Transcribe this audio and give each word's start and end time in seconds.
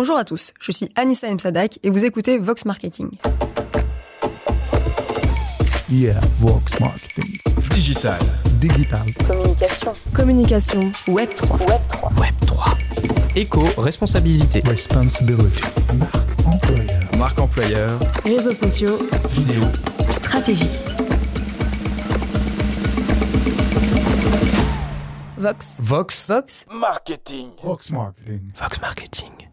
Bonjour 0.00 0.16
à 0.16 0.24
tous, 0.24 0.52
je 0.60 0.70
suis 0.70 0.88
Anissa 0.94 1.28
Msadak 1.28 1.80
et 1.82 1.90
vous 1.90 2.04
écoutez 2.04 2.38
Vox 2.38 2.64
Marketing. 2.64 3.10
Yeah, 5.90 6.20
Vox 6.38 6.78
Marketing. 6.78 7.40
Digital. 7.70 8.20
Digital. 8.60 9.00
Communication. 9.26 9.92
Communication. 10.14 10.92
Web 11.08 11.30
3. 11.34 11.58
Web 11.66 11.80
3. 11.88 12.12
Web 12.20 12.34
3. 12.46 12.78
Éco-responsabilité. 13.34 14.62
Responsibility. 14.68 15.64
Marque 15.98 16.46
employeur. 16.46 17.00
Marque 17.18 17.38
employeur. 17.40 17.98
Réseaux 18.24 18.54
sociaux. 18.54 19.00
Vidéo. 19.30 19.62
Stratégie. 20.10 20.78
Vox. 25.36 25.78
Vox. 25.82 26.28
Vox. 26.28 26.66
Marketing. 26.70 27.48
Vox 27.64 27.90
Marketing. 27.90 28.40
Vox 28.54 28.80
Marketing. 28.80 29.47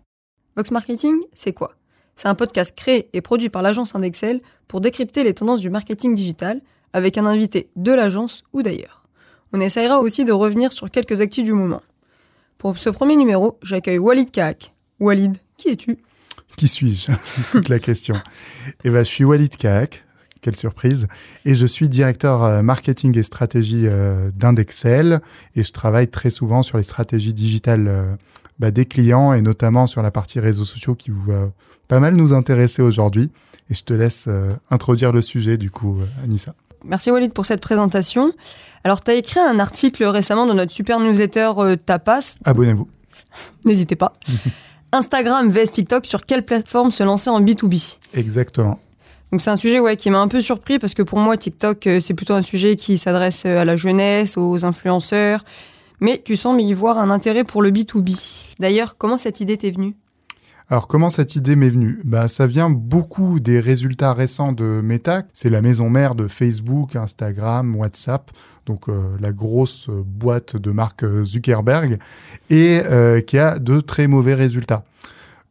Vox 0.55 0.71
Marketing, 0.71 1.15
c'est 1.33 1.51
quoi? 1.51 1.75
C'est 2.15 2.29
un 2.29 2.35
podcast 2.35 2.73
créé 2.77 3.09
et 3.11 3.19
produit 3.19 3.49
par 3.49 3.61
l'agence 3.61 3.93
Indexel 3.93 4.39
pour 4.69 4.79
décrypter 4.79 5.25
les 5.25 5.33
tendances 5.33 5.59
du 5.59 5.69
marketing 5.69 6.15
digital 6.15 6.61
avec 6.93 7.17
un 7.17 7.25
invité 7.25 7.69
de 7.75 7.91
l'agence 7.91 8.45
ou 8.53 8.61
d'ailleurs. 8.61 9.05
On 9.51 9.59
essayera 9.59 9.99
aussi 9.99 10.23
de 10.23 10.31
revenir 10.31 10.71
sur 10.71 10.89
quelques 10.89 11.19
actus 11.19 11.43
du 11.43 11.51
moment. 11.51 11.81
Pour 12.57 12.79
ce 12.79 12.89
premier 12.89 13.17
numéro, 13.17 13.59
j'accueille 13.63 13.97
Walid 13.97 14.31
Kahak. 14.31 14.73
Walid, 15.01 15.35
qui 15.57 15.69
es-tu? 15.69 15.97
Qui 16.55 16.69
suis-je? 16.69 17.11
Toute 17.51 17.67
la 17.67 17.79
question. 17.79 18.15
Eh 18.85 18.89
ben, 18.89 18.99
je 18.99 19.09
suis 19.09 19.25
Walid 19.25 19.57
Kahak. 19.57 20.05
Quelle 20.41 20.55
surprise. 20.55 21.07
Et 21.43 21.55
je 21.55 21.65
suis 21.65 21.89
directeur 21.89 22.43
euh, 22.43 22.61
marketing 22.61 23.17
et 23.17 23.23
stratégie 23.23 23.87
euh, 23.87 24.31
d'Indexel. 24.33 25.19
Et 25.55 25.63
je 25.63 25.71
travaille 25.73 26.07
très 26.07 26.29
souvent 26.29 26.63
sur 26.63 26.77
les 26.77 26.83
stratégies 26.83 27.33
digitales 27.33 27.87
euh, 27.89 28.15
bah, 28.59 28.71
des 28.71 28.85
clients 28.85 29.33
et 29.33 29.41
notamment 29.41 29.87
sur 29.87 30.01
la 30.01 30.11
partie 30.11 30.39
réseaux 30.39 30.63
sociaux 30.63 30.95
qui 30.95 31.11
va 31.11 31.49
pas 31.87 31.99
mal 31.99 32.15
nous 32.15 32.33
intéresser 32.33 32.81
aujourd'hui. 32.81 33.31
Et 33.69 33.73
je 33.73 33.83
te 33.83 33.93
laisse 33.93 34.25
euh, 34.27 34.51
introduire 34.69 35.11
le 35.11 35.21
sujet 35.21 35.57
du 35.57 35.71
coup, 35.71 35.97
euh, 35.99 36.23
Anissa. 36.23 36.53
Merci 36.83 37.09
Walid 37.09 37.33
pour 37.33 37.45
cette 37.45 37.61
présentation. 37.61 38.31
Alors, 38.83 39.03
tu 39.03 39.09
as 39.09 39.15
écrit 39.15 39.39
un 39.39 39.59
article 39.59 40.03
récemment 40.05 40.45
dans 40.45 40.53
notre 40.53 40.71
super 40.71 40.99
newsletter 40.99 41.51
euh, 41.57 41.75
Tapas. 41.75 42.35
Abonnez-vous. 42.45 42.87
N'hésitez 43.65 43.95
pas. 43.95 44.13
Instagram 44.91 45.49
vs 45.49 45.71
TikTok, 45.71 46.05
sur 46.05 46.25
quelle 46.25 46.45
plateforme 46.45 46.91
se 46.91 47.03
lancer 47.03 47.29
en 47.29 47.41
B2B 47.41 47.97
Exactement. 48.13 48.79
Donc 49.31 49.41
c'est 49.41 49.49
un 49.49 49.57
sujet 49.57 49.79
ouais, 49.79 49.97
qui 49.97 50.09
m'a 50.09 50.19
un 50.19 50.27
peu 50.27 50.39
surpris 50.39 50.79
parce 50.79 50.93
que 50.93 51.01
pour 51.01 51.19
moi, 51.19 51.35
TikTok, 51.35 51.87
euh, 51.87 51.99
c'est 51.99 52.13
plutôt 52.13 52.33
un 52.33 52.41
sujet 52.41 52.75
qui 52.75 52.97
s'adresse 52.97 53.43
euh, 53.45 53.59
à 53.59 53.65
la 53.65 53.75
jeunesse, 53.75 54.37
aux 54.37 54.63
influenceurs. 54.63 55.43
Mais 56.01 56.21
tu 56.23 56.35
sembles 56.35 56.61
y 56.61 56.73
voir 56.73 56.97
un 56.97 57.09
intérêt 57.09 57.43
pour 57.43 57.61
le 57.61 57.71
B2B. 57.71 58.45
D'ailleurs, 58.59 58.97
comment 58.97 59.17
cette 59.17 59.39
idée 59.39 59.57
t'est 59.57 59.71
venue? 59.71 59.95
Alors 60.67 60.87
comment 60.87 61.11
cette 61.11 61.35
idée 61.35 61.55
m'est 61.55 61.69
venue? 61.69 62.01
Bah, 62.05 62.27
Ça 62.27 62.47
vient 62.47 62.71
beaucoup 62.71 63.39
des 63.39 63.59
résultats 63.59 64.13
récents 64.13 64.51
de 64.51 64.81
Meta. 64.83 65.21
C'est 65.31 65.51
la 65.51 65.61
maison 65.61 65.91
mère 65.91 66.15
de 66.15 66.27
Facebook, 66.27 66.95
Instagram, 66.95 67.75
WhatsApp, 67.75 68.31
donc 68.65 68.89
euh, 68.89 69.15
la 69.19 69.31
grosse 69.31 69.89
euh, 69.89 70.01
boîte 70.03 70.57
de 70.57 70.71
Mark 70.71 71.05
Zuckerberg, 71.23 71.99
et 72.49 72.81
euh, 72.83 73.21
qui 73.21 73.37
a 73.37 73.59
de 73.59 73.79
très 73.79 74.07
mauvais 74.07 74.33
résultats. 74.33 74.85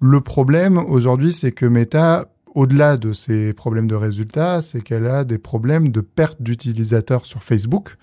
Le 0.00 0.20
problème 0.20 0.78
aujourd'hui, 0.78 1.32
c'est 1.32 1.52
que 1.52 1.66
Meta, 1.66 2.26
au-delà 2.56 2.96
de 2.96 3.12
ces 3.12 3.52
problèmes 3.52 3.86
de 3.86 3.94
résultats, 3.94 4.62
c'est 4.62 4.80
qu'elle 4.80 5.06
a 5.06 5.22
des 5.22 5.38
problèmes 5.38 5.90
de 5.90 6.00
perte 6.00 6.42
d'utilisateurs 6.42 7.24
sur 7.24 7.44
Facebook, 7.44 7.96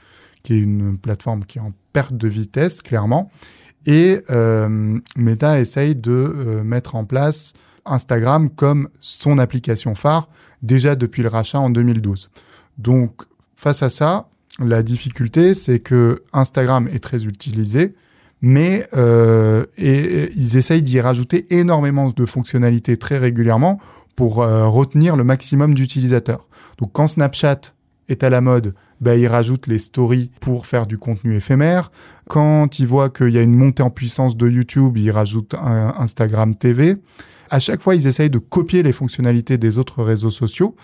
qui 0.44 0.54
est 0.54 0.60
une 0.60 0.98
plateforme 0.98 1.46
qui 1.46 1.58
est 1.58 1.62
en 1.62 1.74
perte 1.94 2.14
de 2.14 2.28
vitesse, 2.28 2.82
clairement. 2.82 3.32
Et 3.86 4.22
euh, 4.30 5.00
Meta 5.16 5.60
essaye 5.60 5.96
de 5.96 6.12
euh, 6.12 6.64
mettre 6.64 6.96
en 6.96 7.06
place 7.06 7.54
Instagram 7.86 8.50
comme 8.50 8.90
son 9.00 9.40
application 9.40 9.96
phare 9.96 10.30
déjà 10.62 10.96
depuis 10.96 11.24
le 11.24 11.30
rachat 11.30 11.60
en 11.60 11.70
2012. 11.70 12.30
Donc 12.78 13.24
face 13.56 13.82
à 13.82 13.90
ça, 13.90 14.30
la 14.60 14.84
difficulté 14.84 15.56
c'est 15.56 15.80
que 15.80 16.24
Instagram 16.32 16.88
est 16.94 17.04
très 17.04 17.26
utilisé, 17.26 17.96
mais 18.42 18.88
euh, 18.94 19.66
et, 19.78 19.96
et 19.96 20.32
ils 20.36 20.58
essayent 20.58 20.84
d'y 20.84 21.00
rajouter 21.02 21.48
énormément 21.50 22.10
de 22.10 22.26
fonctionnalités 22.26 22.98
très 22.98 23.18
régulièrement 23.18 23.80
pour 24.16 24.44
euh, 24.44 24.68
retenir 24.68 25.16
le 25.16 25.24
maximum 25.24 25.74
d'utilisateurs. 25.74 26.46
Donc 26.78 26.92
quand 26.94 27.08
Snapchat 27.08 27.74
est 28.10 28.24
à 28.24 28.30
la 28.30 28.42
mode, 28.42 28.74
bah, 29.00 29.16
ils 29.16 29.28
rajoutent 29.28 29.68
les 29.68 29.80
stories 29.80 30.32
pour 30.40 30.68
faire 30.68 30.86
du 30.86 30.98
contenu 30.98 31.36
éphémère. 31.36 31.92
Quand 32.28 32.80
ils 32.80 32.88
voient 32.88 33.10
qu'il 33.10 33.30
y 33.30 33.38
a 33.38 33.42
une 33.42 33.56
montée 33.56 33.84
en 33.84 33.90
puissance 33.90 34.38
de 34.38 34.48
YouTube, 34.48 34.98
ils 34.98 35.12
rajoutent 35.12 35.56
un 35.56 35.94
Instagram 35.98 36.56
TV. 36.56 36.98
À 37.50 37.60
chaque 37.60 37.82
fois, 37.82 37.96
ils 37.96 38.08
essayent 38.08 38.30
de 38.30 38.38
copier 38.38 38.84
les 38.84 38.94
fonctionnalités 38.94 39.58
des 39.58 39.78
autres 39.78 40.04
réseaux 40.04 40.30
sociaux 40.30 40.76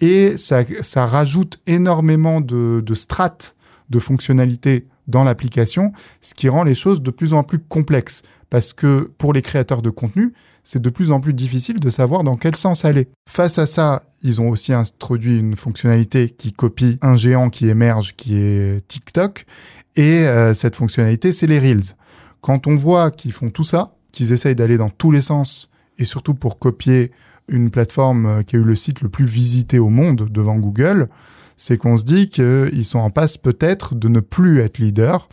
et 0.00 0.36
ça, 0.36 0.64
ça 0.82 1.06
rajoute 1.06 1.60
énormément 1.66 2.40
de, 2.40 2.82
de 2.84 2.94
strates 2.94 3.54
de 3.90 3.98
fonctionnalités 3.98 4.88
dans 5.06 5.22
l'application, 5.22 5.92
ce 6.20 6.34
qui 6.34 6.48
rend 6.48 6.64
les 6.64 6.74
choses 6.74 7.00
de 7.00 7.10
plus 7.10 7.32
en 7.32 7.44
plus 7.44 7.60
complexes. 7.60 8.22
Parce 8.50 8.72
que 8.72 9.10
pour 9.18 9.32
les 9.32 9.42
créateurs 9.42 9.82
de 9.82 9.90
contenu, 9.90 10.32
c'est 10.66 10.82
de 10.82 10.90
plus 10.90 11.12
en 11.12 11.20
plus 11.20 11.32
difficile 11.32 11.78
de 11.78 11.90
savoir 11.90 12.24
dans 12.24 12.36
quel 12.36 12.56
sens 12.56 12.84
aller. 12.84 13.06
Face 13.30 13.56
à 13.60 13.66
ça, 13.66 14.02
ils 14.24 14.40
ont 14.40 14.48
aussi 14.48 14.72
introduit 14.72 15.38
une 15.38 15.54
fonctionnalité 15.54 16.28
qui 16.28 16.52
copie 16.52 16.98
un 17.02 17.14
géant 17.14 17.50
qui 17.50 17.68
émerge, 17.68 18.16
qui 18.16 18.36
est 18.36 18.86
TikTok. 18.88 19.46
Et 19.94 20.26
euh, 20.26 20.54
cette 20.54 20.74
fonctionnalité, 20.74 21.30
c'est 21.30 21.46
les 21.46 21.60
Reels. 21.60 21.94
Quand 22.40 22.66
on 22.66 22.74
voit 22.74 23.12
qu'ils 23.12 23.30
font 23.32 23.48
tout 23.48 23.62
ça, 23.62 23.94
qu'ils 24.10 24.32
essayent 24.32 24.56
d'aller 24.56 24.76
dans 24.76 24.88
tous 24.88 25.12
les 25.12 25.22
sens, 25.22 25.70
et 25.98 26.04
surtout 26.04 26.34
pour 26.34 26.58
copier 26.58 27.12
une 27.46 27.70
plateforme 27.70 28.26
euh, 28.26 28.42
qui 28.42 28.56
a 28.56 28.58
eu 28.58 28.64
le 28.64 28.74
site 28.74 29.02
le 29.02 29.08
plus 29.08 29.24
visité 29.24 29.78
au 29.78 29.88
monde 29.88 30.28
devant 30.32 30.56
Google, 30.56 31.08
c'est 31.56 31.76
qu'on 31.76 31.96
se 31.96 32.04
dit 32.04 32.28
qu'ils 32.28 32.84
sont 32.84 32.98
en 32.98 33.10
passe 33.10 33.36
peut-être 33.36 33.94
de 33.94 34.08
ne 34.08 34.18
plus 34.18 34.62
être 34.62 34.78
leader. 34.78 35.28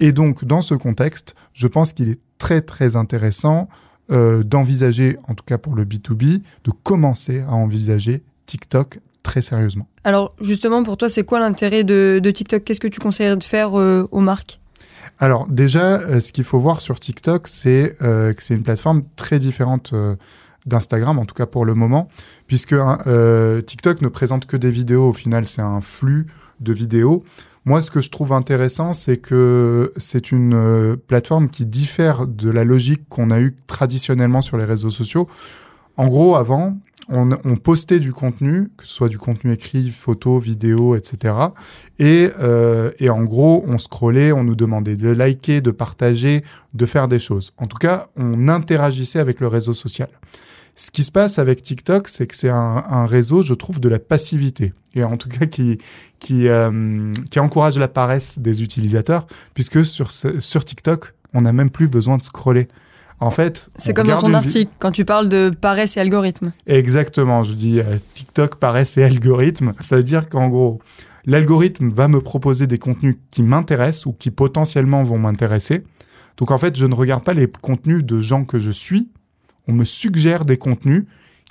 Et 0.00 0.12
donc, 0.12 0.46
dans 0.46 0.62
ce 0.62 0.74
contexte, 0.74 1.34
je 1.52 1.66
pense 1.66 1.92
qu'il 1.92 2.08
est 2.08 2.20
très 2.38 2.62
très 2.62 2.96
intéressant 2.96 3.68
euh, 4.10 4.42
d'envisager, 4.42 5.18
en 5.28 5.34
tout 5.34 5.44
cas 5.44 5.58
pour 5.58 5.74
le 5.74 5.84
B2B, 5.84 6.42
de 6.64 6.70
commencer 6.82 7.40
à 7.40 7.52
envisager 7.52 8.22
TikTok 8.46 9.00
très 9.22 9.42
sérieusement. 9.42 9.86
Alors 10.04 10.34
justement, 10.40 10.82
pour 10.82 10.96
toi, 10.96 11.08
c'est 11.08 11.24
quoi 11.24 11.40
l'intérêt 11.40 11.84
de, 11.84 12.20
de 12.22 12.30
TikTok? 12.30 12.64
Qu'est-ce 12.64 12.80
que 12.80 12.88
tu 12.88 13.00
conseillerais 13.00 13.36
de 13.36 13.44
faire 13.44 13.78
euh, 13.78 14.08
aux 14.10 14.20
marques? 14.20 14.60
Alors 15.18 15.46
déjà, 15.48 16.00
euh, 16.00 16.20
ce 16.20 16.32
qu'il 16.32 16.44
faut 16.44 16.58
voir 16.58 16.80
sur 16.80 16.98
TikTok, 16.98 17.48
c'est 17.48 17.96
que 18.00 18.34
c'est 18.38 18.54
une 18.54 18.62
plateforme 18.62 19.02
très 19.16 19.38
différente 19.38 19.94
d'Instagram, 20.66 21.18
en 21.18 21.24
tout 21.24 21.34
cas 21.34 21.46
pour 21.46 21.64
le 21.64 21.74
moment, 21.74 22.08
puisque 22.46 22.72
euh, 22.72 23.60
TikTok 23.60 24.02
ne 24.02 24.08
présente 24.08 24.46
que 24.46 24.56
des 24.56 24.70
vidéos. 24.70 25.08
Au 25.08 25.12
final, 25.12 25.46
c'est 25.46 25.62
un 25.62 25.80
flux 25.80 26.26
de 26.60 26.72
vidéos. 26.72 27.24
Moi, 27.70 27.82
ce 27.82 27.92
que 27.92 28.00
je 28.00 28.10
trouve 28.10 28.32
intéressant, 28.32 28.92
c'est 28.92 29.18
que 29.18 29.92
c'est 29.96 30.32
une 30.32 30.54
euh, 30.54 30.96
plateforme 30.96 31.48
qui 31.48 31.66
diffère 31.66 32.26
de 32.26 32.50
la 32.50 32.64
logique 32.64 33.08
qu'on 33.08 33.30
a 33.30 33.38
eue 33.38 33.54
traditionnellement 33.68 34.42
sur 34.42 34.58
les 34.58 34.64
réseaux 34.64 34.90
sociaux. 34.90 35.28
En 35.96 36.08
gros, 36.08 36.34
avant, 36.34 36.76
on, 37.08 37.28
postait 37.54 38.00
du 38.00 38.12
contenu, 38.12 38.70
que 38.76 38.84
ce 38.84 38.92
soit 38.92 39.08
du 39.08 39.18
contenu 39.18 39.52
écrit, 39.52 39.88
photo, 39.90 40.40
vidéo, 40.40 40.96
etc. 40.96 41.32
Et, 42.00 42.30
euh, 42.40 42.90
et 42.98 43.08
en 43.08 43.22
gros, 43.22 43.62
on 43.68 43.78
scrollait, 43.78 44.32
on 44.32 44.42
nous 44.42 44.56
demandait 44.56 44.96
de 44.96 45.08
liker, 45.08 45.60
de 45.60 45.70
partager, 45.70 46.42
de 46.74 46.86
faire 46.86 47.06
des 47.06 47.20
choses. 47.20 47.52
En 47.56 47.68
tout 47.68 47.78
cas, 47.78 48.08
on 48.16 48.48
interagissait 48.48 49.20
avec 49.20 49.38
le 49.38 49.46
réseau 49.46 49.74
social. 49.74 50.08
Ce 50.80 50.90
qui 50.90 51.04
se 51.04 51.12
passe 51.12 51.38
avec 51.38 51.62
TikTok, 51.62 52.08
c'est 52.08 52.26
que 52.26 52.34
c'est 52.34 52.48
un, 52.48 52.82
un 52.88 53.04
réseau, 53.04 53.42
je 53.42 53.52
trouve, 53.52 53.80
de 53.80 53.88
la 53.90 53.98
passivité. 53.98 54.72
Et 54.94 55.04
en 55.04 55.18
tout 55.18 55.28
cas, 55.28 55.44
qui, 55.44 55.76
qui, 56.20 56.48
euh, 56.48 57.12
qui 57.30 57.38
encourage 57.38 57.78
la 57.78 57.86
paresse 57.86 58.38
des 58.38 58.62
utilisateurs, 58.62 59.26
puisque 59.52 59.84
sur, 59.84 60.08
TikTok, 60.64 61.12
on 61.34 61.42
n'a 61.42 61.52
même 61.52 61.68
plus 61.68 61.86
besoin 61.86 62.16
de 62.16 62.22
scroller. 62.22 62.66
En 63.20 63.30
fait, 63.30 63.68
C'est 63.76 63.92
comme 63.92 64.06
dans 64.06 64.22
ton 64.22 64.32
article, 64.32 64.72
quand 64.78 64.90
tu 64.90 65.04
parles 65.04 65.28
de 65.28 65.50
paresse 65.50 65.98
et 65.98 66.00
algorithme. 66.00 66.54
Exactement, 66.66 67.42
je 67.42 67.52
dis 67.52 67.78
euh, 67.80 67.98
TikTok, 68.14 68.56
paresse 68.56 68.96
et 68.96 69.04
algorithme. 69.04 69.74
Ça 69.82 69.96
veut 69.96 70.02
dire 70.02 70.30
qu'en 70.30 70.48
gros, 70.48 70.80
l'algorithme 71.26 71.90
va 71.90 72.08
me 72.08 72.22
proposer 72.22 72.66
des 72.66 72.78
contenus 72.78 73.16
qui 73.30 73.42
m'intéressent 73.42 74.06
ou 74.06 74.12
qui 74.12 74.30
potentiellement 74.30 75.02
vont 75.02 75.18
m'intéresser. 75.18 75.84
Donc 76.38 76.50
en 76.50 76.56
fait, 76.56 76.74
je 76.74 76.86
ne 76.86 76.94
regarde 76.94 77.22
pas 77.22 77.34
les 77.34 77.46
contenus 77.46 78.02
de 78.02 78.18
gens 78.18 78.46
que 78.46 78.58
je 78.58 78.70
suis. 78.70 79.10
On 79.68 79.72
me 79.72 79.84
suggère 79.84 80.44
des 80.44 80.56
contenus 80.56 81.04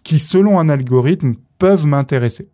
qui, 0.04 0.20
selon 0.20 0.60
un 0.60 0.70
algorithme, 0.70 1.36
peuvent 1.58 1.86
m'intéresser. 1.86 2.50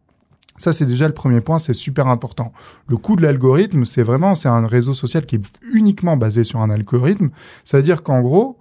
Ça, 0.58 0.72
c'est 0.72 0.86
déjà 0.86 1.08
le 1.08 1.14
premier 1.14 1.42
point, 1.42 1.60
c'est 1.60 1.74
super 1.74 2.08
important. 2.08 2.54
Le 2.88 2.98
coût 2.98 3.16
de 3.16 3.22
l'algorithme, 3.22 3.84
c'est 3.86 4.04
vraiment, 4.04 4.36
c'est 4.36 4.48
un 4.48 4.66
réseau 4.66 4.94
social 4.94 5.26
qui 5.26 5.36
est 5.36 5.60
uniquement 5.74 6.16
basé 6.16 6.44
sur 6.44 6.62
un 6.62 6.70
algorithme. 6.70 7.30
Ça 7.66 7.78
veut 7.78 7.84
dire 7.84 8.04
qu'en 8.04 8.22
gros, 8.22 8.58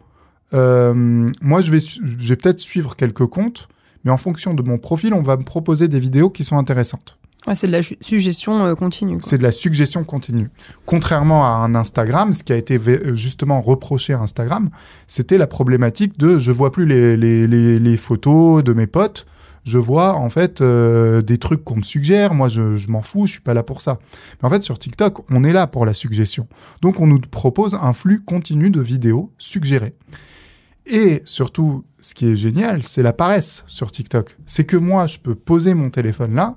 euh, 0.55 1.29
moi, 1.41 1.61
je 1.61 1.71
vais, 1.71 1.79
je 1.79 2.29
vais 2.29 2.37
peut-être 2.37 2.61
suivre 2.61 2.97
quelques 2.97 3.27
comptes, 3.27 3.69
mais 4.05 4.11
en 4.11 4.17
fonction 4.17 4.55
de 4.55 4.63
mon 4.63 4.79
profil, 4.79 5.15
on 5.15 5.23
va 5.23 5.37
me 5.37 5.45
proposer 5.45 5.87
des 5.89 6.01
vidéos 6.01 6.31
qui 6.31 6.43
sont 6.43 6.59
intéressantes. 6.59 7.19
C'est 7.53 7.67
de 7.67 7.73
la 7.73 7.83
suggestion 7.83 8.65
euh, 8.65 8.75
continue. 8.75 9.19
C'est 9.21 9.37
de 9.37 9.43
la 9.43 9.53
suggestion 9.53 10.03
continue. 10.05 10.49
Contrairement 10.87 11.45
à 11.45 11.49
un 11.59 11.75
Instagram, 11.75 12.33
ce 12.33 12.43
qui 12.43 12.53
a 12.55 12.57
été 12.57 12.79
vé- 12.79 13.13
justement 13.13 13.61
reproché 13.61 14.15
à 14.15 14.21
Instagram, 14.21 14.71
c'était 15.07 15.37
la 15.37 15.47
problématique 15.47 16.19
de 16.19 16.39
je 16.39 16.53
vois 16.53 16.73
plus 16.73 16.87
les 16.87 17.97
photos 17.99 18.65
de 18.65 18.73
mes 18.73 18.87
potes, 18.87 19.27
je 19.65 19.79
vois 19.79 20.15
en 20.15 20.31
fait 20.31 20.61
euh, 20.61 21.23
des 21.23 21.39
trucs 21.39 21.65
qu'on 21.65 21.77
me 21.77 21.83
suggère, 21.83 22.35
moi 22.35 22.49
je, 22.49 22.77
je 22.77 22.89
m'en 22.89 23.03
fous, 23.03 23.27
je 23.27 23.33
suis 23.33 23.41
pas 23.41 23.55
là 23.55 23.63
pour 23.63 23.83
ça. 23.83 23.99
Mais 24.43 24.47
en 24.47 24.51
fait 24.51 24.63
sur 24.63 24.79
TikTok, 24.79 25.25
on 25.31 25.45
est 25.45 25.53
là 25.53 25.67
pour 25.67 25.85
la 25.87 25.95
suggestion. 25.95 26.47
Donc 26.81 27.01
on 27.01 27.07
nous 27.07 27.19
propose 27.21 27.75
un 27.75 27.93
flux 27.93 28.23
continu 28.23 28.71
de 28.71 28.81
vidéos 28.81 29.33
suggérées. 29.39 29.95
Et 30.87 31.23
surtout, 31.25 31.85
ce 32.01 32.15
qui 32.15 32.27
est 32.31 32.37
génial, 32.37 32.83
c'est 32.83 33.03
la 33.03 33.15
paresse 33.15 33.65
sur 33.67 33.91
TikTok. 33.91 34.37
C'est 34.45 34.65
que 34.65 34.77
moi, 34.77 35.07
je 35.07 35.19
peux 35.19 35.35
poser 35.35 35.73
mon 35.73 35.89
téléphone 35.89 36.35
là 36.35 36.57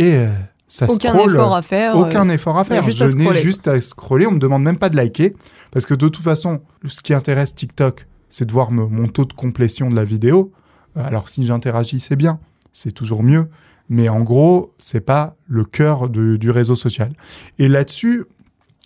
et 0.00 0.14
euh, 0.16 0.28
ça 0.68 0.86
Aucun 0.90 1.16
effort 1.18 1.54
à 1.56 1.62
faire. 1.62 1.96
Aucun 1.96 2.28
euh, 2.28 2.32
effort 2.32 2.58
à 2.58 2.64
faire. 2.64 2.82
juste 2.84 2.98
je 2.98 3.04
à 3.04 3.06
n'ai 3.14 3.22
scroller. 3.24 3.40
juste 3.42 3.68
à 3.68 3.80
scroller. 3.80 4.26
On 4.26 4.32
me 4.32 4.38
demande 4.38 4.62
même 4.62 4.78
pas 4.78 4.88
de 4.88 4.96
liker. 4.96 5.34
Parce 5.70 5.86
que 5.86 5.94
de 5.94 6.08
toute 6.08 6.22
façon, 6.22 6.60
ce 6.86 7.00
qui 7.00 7.14
intéresse 7.14 7.54
TikTok, 7.54 8.06
c'est 8.28 8.44
de 8.46 8.52
voir 8.52 8.70
me- 8.70 8.86
mon 8.86 9.06
taux 9.08 9.24
de 9.24 9.32
complétion 9.32 9.88
de 9.90 9.96
la 9.96 10.04
vidéo. 10.04 10.52
Euh, 10.96 11.04
Alors 11.06 11.28
si 11.28 11.44
j'interagis, 11.46 12.00
c'est 12.00 12.16
bien. 12.16 12.38
C'est 12.72 12.92
toujours 12.92 13.22
mieux. 13.22 13.48
Mais 13.88 14.08
en 14.08 14.20
gros, 14.20 14.74
c'est 14.78 15.00
pas 15.00 15.36
le 15.48 15.64
cœur 15.64 16.08
de- 16.08 16.36
du 16.36 16.50
réseau 16.50 16.74
social. 16.76 17.12
Et 17.58 17.66
là-dessus, 17.68 18.24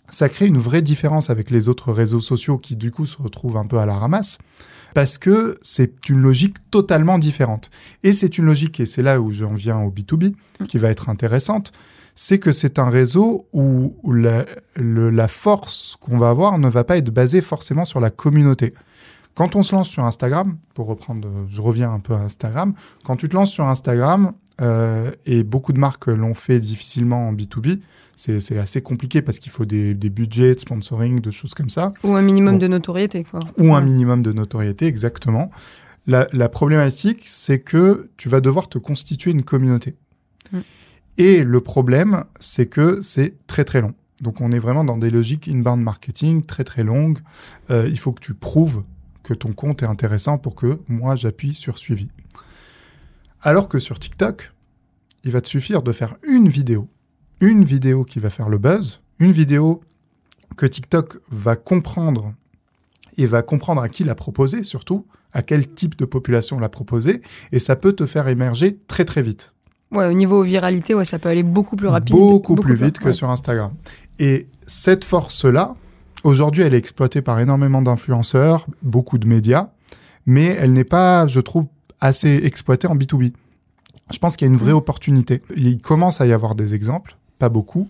ça 0.09 0.29
crée 0.29 0.47
une 0.47 0.59
vraie 0.59 0.83
différence 0.83 1.29
avec 1.31 1.51
les 1.51 1.69
autres 1.69 1.93
réseaux 1.93 2.21
sociaux 2.21 2.57
qui, 2.59 2.77
du 2.77 2.91
coup, 2.91 3.05
se 3.07 3.21
retrouvent 3.21 3.57
un 3.59 3.67
peu 3.67 3.79
à 3.79 3.87
la 3.87 3.97
ramasse. 3.97 4.39
Parce 4.95 5.19
que 5.19 5.59
c'est 5.63 6.09
une 6.09 6.21
logique 6.23 6.57
totalement 6.71 7.19
différente. 7.19 7.71
Et 8.05 8.13
c'est 8.13 8.39
une 8.39 8.47
logique, 8.47 8.81
et 8.81 8.87
c'est 8.87 9.03
là 9.03 9.21
où 9.21 9.31
j'en 9.31 9.53
viens 9.53 9.79
au 9.81 9.91
B2B, 9.91 10.35
qui 10.69 10.79
va 10.79 10.89
être 10.89 11.09
intéressante, 11.09 11.73
c'est 12.15 12.39
que 12.39 12.53
c'est 12.53 12.79
un 12.79 12.89
réseau 12.89 13.49
où 13.53 13.97
où 14.05 14.13
la, 14.13 14.47
le- 14.77 15.11
la 15.11 15.27
force 15.29 15.97
qu'on 16.01 16.17
va 16.17 16.31
avoir 16.31 16.59
ne 16.59 16.69
va 16.69 16.85
pas 16.85 16.97
être 16.97 17.11
basée 17.11 17.41
forcément 17.41 17.85
sur 17.85 17.99
la 18.01 18.11
communauté. 18.11 18.73
Quand 19.35 19.57
on 19.57 19.65
se 19.65 19.75
lance 19.75 19.89
sur 19.89 20.05
Instagram, 20.05 20.57
pour 20.75 20.87
reprendre, 20.87 21.27
je 21.49 21.61
reviens 21.61 21.91
un 21.93 21.99
peu 21.99 22.15
à 22.15 22.19
Instagram, 22.21 22.73
quand 23.05 23.17
tu 23.17 23.29
te 23.29 23.35
lances 23.35 23.51
sur 23.51 23.67
Instagram, 23.67 24.33
euh, 24.61 25.11
et 25.27 25.43
beaucoup 25.43 25.73
de 25.73 25.81
marques 25.81 26.07
l'ont 26.07 26.35
fait 26.35 26.61
difficilement 26.61 27.27
en 27.29 27.33
B2B, 27.33 27.81
c'est 28.17 28.59
assez 28.59 28.81
compliqué 28.83 29.23
parce 29.23 29.39
qu'il 29.39 29.51
faut 29.53 29.65
des, 29.65 29.95
des 29.95 30.09
budgets 30.11 30.55
de 30.55 30.61
sponsoring, 30.61 31.21
de 31.21 31.31
choses 31.31 31.55
comme 31.55 31.71
ça 31.71 31.93
Ou 32.05 32.15
un 32.15 32.23
minimum 32.23 32.55
Bon. 32.55 32.59
de 32.61 32.67
notoriété, 32.69 33.25
quoi. 33.25 33.41
ou 33.59 33.75
un 33.75 33.81
minimum 33.81 34.23
de 34.23 34.33
notoriété, 34.33 34.87
exactement. 34.87 35.51
La, 36.07 36.29
la 36.33 36.49
problématique, 36.49 37.23
c'est 37.27 37.61
que 37.61 38.11
tu 38.17 38.29
vas 38.29 38.41
devoir 38.41 38.69
te 38.69 38.79
constituer 38.79 39.31
une 39.31 39.43
communauté. 39.43 39.97
Mm. 40.53 40.59
Et 41.19 41.43
le 41.45 41.61
problème, 41.61 42.25
c'est 42.41 42.67
que 42.67 43.01
c'est 43.03 43.35
très 43.47 43.65
très 43.65 43.81
long. 43.81 43.95
Donc 44.21 44.41
on 44.41 44.53
est 44.53 44.59
vraiment 44.59 44.85
dans 44.85 44.97
des 44.97 45.11
logiques 45.11 45.49
inbound 45.49 45.83
marketing 45.83 46.43
très 46.43 46.65
très 46.65 46.85
longues. 46.85 47.19
Euh, 47.71 47.89
il 47.89 47.99
faut 47.99 48.13
que 48.13 48.21
tu 48.21 48.35
prouves 48.35 48.85
que 49.23 49.35
ton 49.35 49.53
compte 49.53 49.83
est 49.83 49.87
intéressant 49.87 50.39
pour 50.39 50.55
que 50.55 50.79
moi 50.89 51.17
j'appuie 51.17 51.55
sur 51.55 51.79
suivi. 51.79 52.09
Alors 53.43 53.69
que 53.69 53.79
sur 53.79 53.99
TikTok, 53.99 54.53
il 55.25 55.31
va 55.31 55.41
te 55.41 55.49
suffire 55.49 55.83
de 55.83 55.93
faire 55.93 56.17
une 56.29 56.49
vidéo. 56.49 56.89
Une 57.41 57.65
vidéo 57.65 58.05
qui 58.05 58.21
va 58.21 58.31
faire 58.31 58.49
le 58.49 58.59
buzz, 58.59 59.01
une 59.19 59.33
vidéo 59.33 59.81
que 60.57 60.67
TikTok 60.67 61.19
va 61.31 61.57
comprendre 61.57 62.33
et 63.17 63.27
va 63.27 63.43
comprendre 63.43 63.83
à 63.83 63.89
qui 63.89 64.05
l'a 64.05 64.15
proposé 64.15 64.65
surtout, 64.65 65.07
à 65.33 65.43
quel 65.43 65.69
type 65.69 65.97
de 65.97 66.05
population 66.05 66.59
l'a 66.59 66.69
proposé, 66.69 67.21
et 67.53 67.59
ça 67.59 67.77
peut 67.77 67.93
te 67.93 68.07
faire 68.07 68.29
émerger 68.29 68.79
très 68.87 69.05
très 69.05 69.23
vite. 69.23 69.53
Ouais, 69.91 70.07
au 70.07 70.13
niveau 70.13 70.43
viralité, 70.43 70.95
ouais, 70.95 71.05
ça 71.05 71.19
peut 71.19 71.29
aller 71.29 71.43
beaucoup 71.43 71.77
plus 71.77 71.89
rapide. 71.89 72.15
Beaucoup, 72.15 72.55
plus 72.57 72.75
vite 72.75 72.99
que 72.99 73.07
ouais. 73.07 73.13
sur 73.13 73.31
Instagram. 73.31 73.73
Et 74.19 74.47
cette 74.67 75.05
force-là, 75.05 75.75
aujourd'hui, 76.25 76.63
elle 76.63 76.75
est 76.75 76.79
exploitée 76.79 77.23
par 77.23 77.39
énormément 77.41 77.83
d'influenceurs, 77.83 78.67
beaucoup 78.83 79.19
de 79.19 79.27
médias, 79.27 79.71
mais 80.27 80.47
elle 80.47 80.73
n'est 80.73 80.85
pas, 80.85 81.27
je 81.27 81.41
trouve, 81.41 81.67
assez 82.01 82.41
exploitée 82.45 82.87
en 82.89 82.97
B2B. 82.97 83.33
Je 84.13 84.19
pense 84.19 84.37
qu'il 84.37 84.47
y 84.47 84.51
a 84.51 84.53
une 84.53 84.59
vraie 84.59 84.73
Mm. 84.73 84.77
opportunité. 84.77 85.41
Il 85.57 85.81
commence 85.81 86.21
à 86.21 86.27
y 86.27 86.33
avoir 86.33 86.55
des 86.55 86.75
exemples, 86.75 87.17
pas 87.45 87.51
beaucoup. 87.51 87.89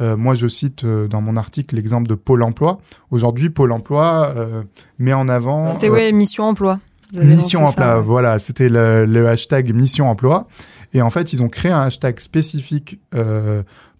Euh, 0.00 0.16
moi, 0.16 0.34
je 0.34 0.48
cite 0.48 0.84
euh, 0.84 1.06
dans 1.08 1.20
mon 1.20 1.36
article 1.36 1.76
l'exemple 1.76 2.08
de 2.08 2.14
Pôle 2.14 2.42
Emploi. 2.42 2.78
Aujourd'hui, 3.10 3.50
Pôle 3.50 3.70
Emploi 3.70 4.32
euh, 4.34 4.62
met 4.98 5.12
en 5.12 5.28
avant 5.28 5.68
C'était 5.68 5.90
ouais, 5.90 6.10
mission 6.10 6.44
emploi. 6.44 6.80
Mission 7.12 7.60
ça, 7.60 7.70
emploi, 7.70 7.96
ouais. 7.96 8.02
voilà, 8.02 8.38
c'était 8.38 8.70
le, 8.70 9.04
le 9.04 9.28
hashtag 9.28 9.74
Mission 9.74 10.08
emploi. 10.08 10.48
Et 10.94 11.02
en 11.02 11.10
fait, 11.10 11.34
ils 11.34 11.42
ont 11.42 11.48
créé 11.48 11.70
un 11.70 11.82
hashtag 11.82 12.18
spécifique 12.18 12.98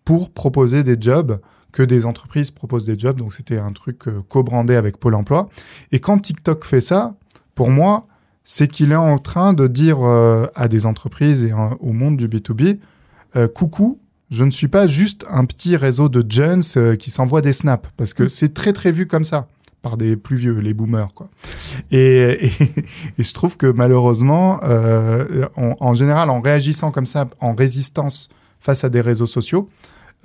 pour 0.04 0.30
proposer 0.30 0.82
des 0.82 0.96
jobs, 0.98 1.38
que 1.70 1.82
des 1.82 2.06
entreprises 2.06 2.50
proposent 2.50 2.86
des 2.86 2.98
jobs. 2.98 3.18
Donc 3.18 3.34
c'était 3.34 3.58
un 3.58 3.72
truc 3.72 4.08
euh, 4.08 4.22
co-brandé 4.28 4.76
avec 4.76 4.96
Pôle 4.96 5.14
emploi. 5.14 5.48
Et 5.92 5.98
quand 5.98 6.18
TikTok 6.18 6.64
fait 6.64 6.80
ça, 6.80 7.14
pour 7.54 7.68
moi, 7.68 8.06
c'est 8.44 8.68
qu'il 8.68 8.92
est 8.92 8.96
en 8.96 9.18
train 9.18 9.52
de 9.54 9.66
dire 9.66 9.98
euh, 10.02 10.46
à 10.54 10.68
des 10.68 10.86
entreprises 10.86 11.44
et 11.44 11.52
euh, 11.52 11.70
au 11.80 11.92
monde 11.92 12.16
du 12.16 12.28
B2B, 12.28 12.78
euh, 13.36 13.48
coucou, 13.48 13.98
je 14.34 14.44
ne 14.44 14.50
suis 14.50 14.68
pas 14.68 14.86
juste 14.86 15.24
un 15.30 15.44
petit 15.44 15.76
réseau 15.76 16.08
de 16.08 16.24
jeunes 16.30 16.62
euh, 16.76 16.96
qui 16.96 17.10
s'envoient 17.10 17.40
des 17.42 17.52
snaps, 17.52 17.88
parce 17.96 18.14
que 18.14 18.28
c'est 18.28 18.52
très 18.54 18.72
très 18.72 18.92
vu 18.92 19.06
comme 19.06 19.24
ça 19.24 19.46
par 19.82 19.96
des 19.98 20.16
plus 20.16 20.36
vieux, 20.36 20.58
les 20.60 20.72
boomers, 20.72 21.12
quoi. 21.14 21.28
Et, 21.90 22.46
et, 22.46 22.52
et 23.18 23.22
je 23.22 23.34
trouve 23.34 23.56
que 23.58 23.66
malheureusement, 23.66 24.60
euh, 24.64 25.46
on- 25.56 25.76
en 25.78 25.94
général, 25.94 26.30
en 26.30 26.40
réagissant 26.40 26.90
comme 26.90 27.04
ça, 27.06 27.28
en 27.40 27.54
résistance 27.54 28.30
face 28.60 28.82
à 28.84 28.88
des 28.88 29.02
réseaux 29.02 29.26
sociaux, 29.26 29.68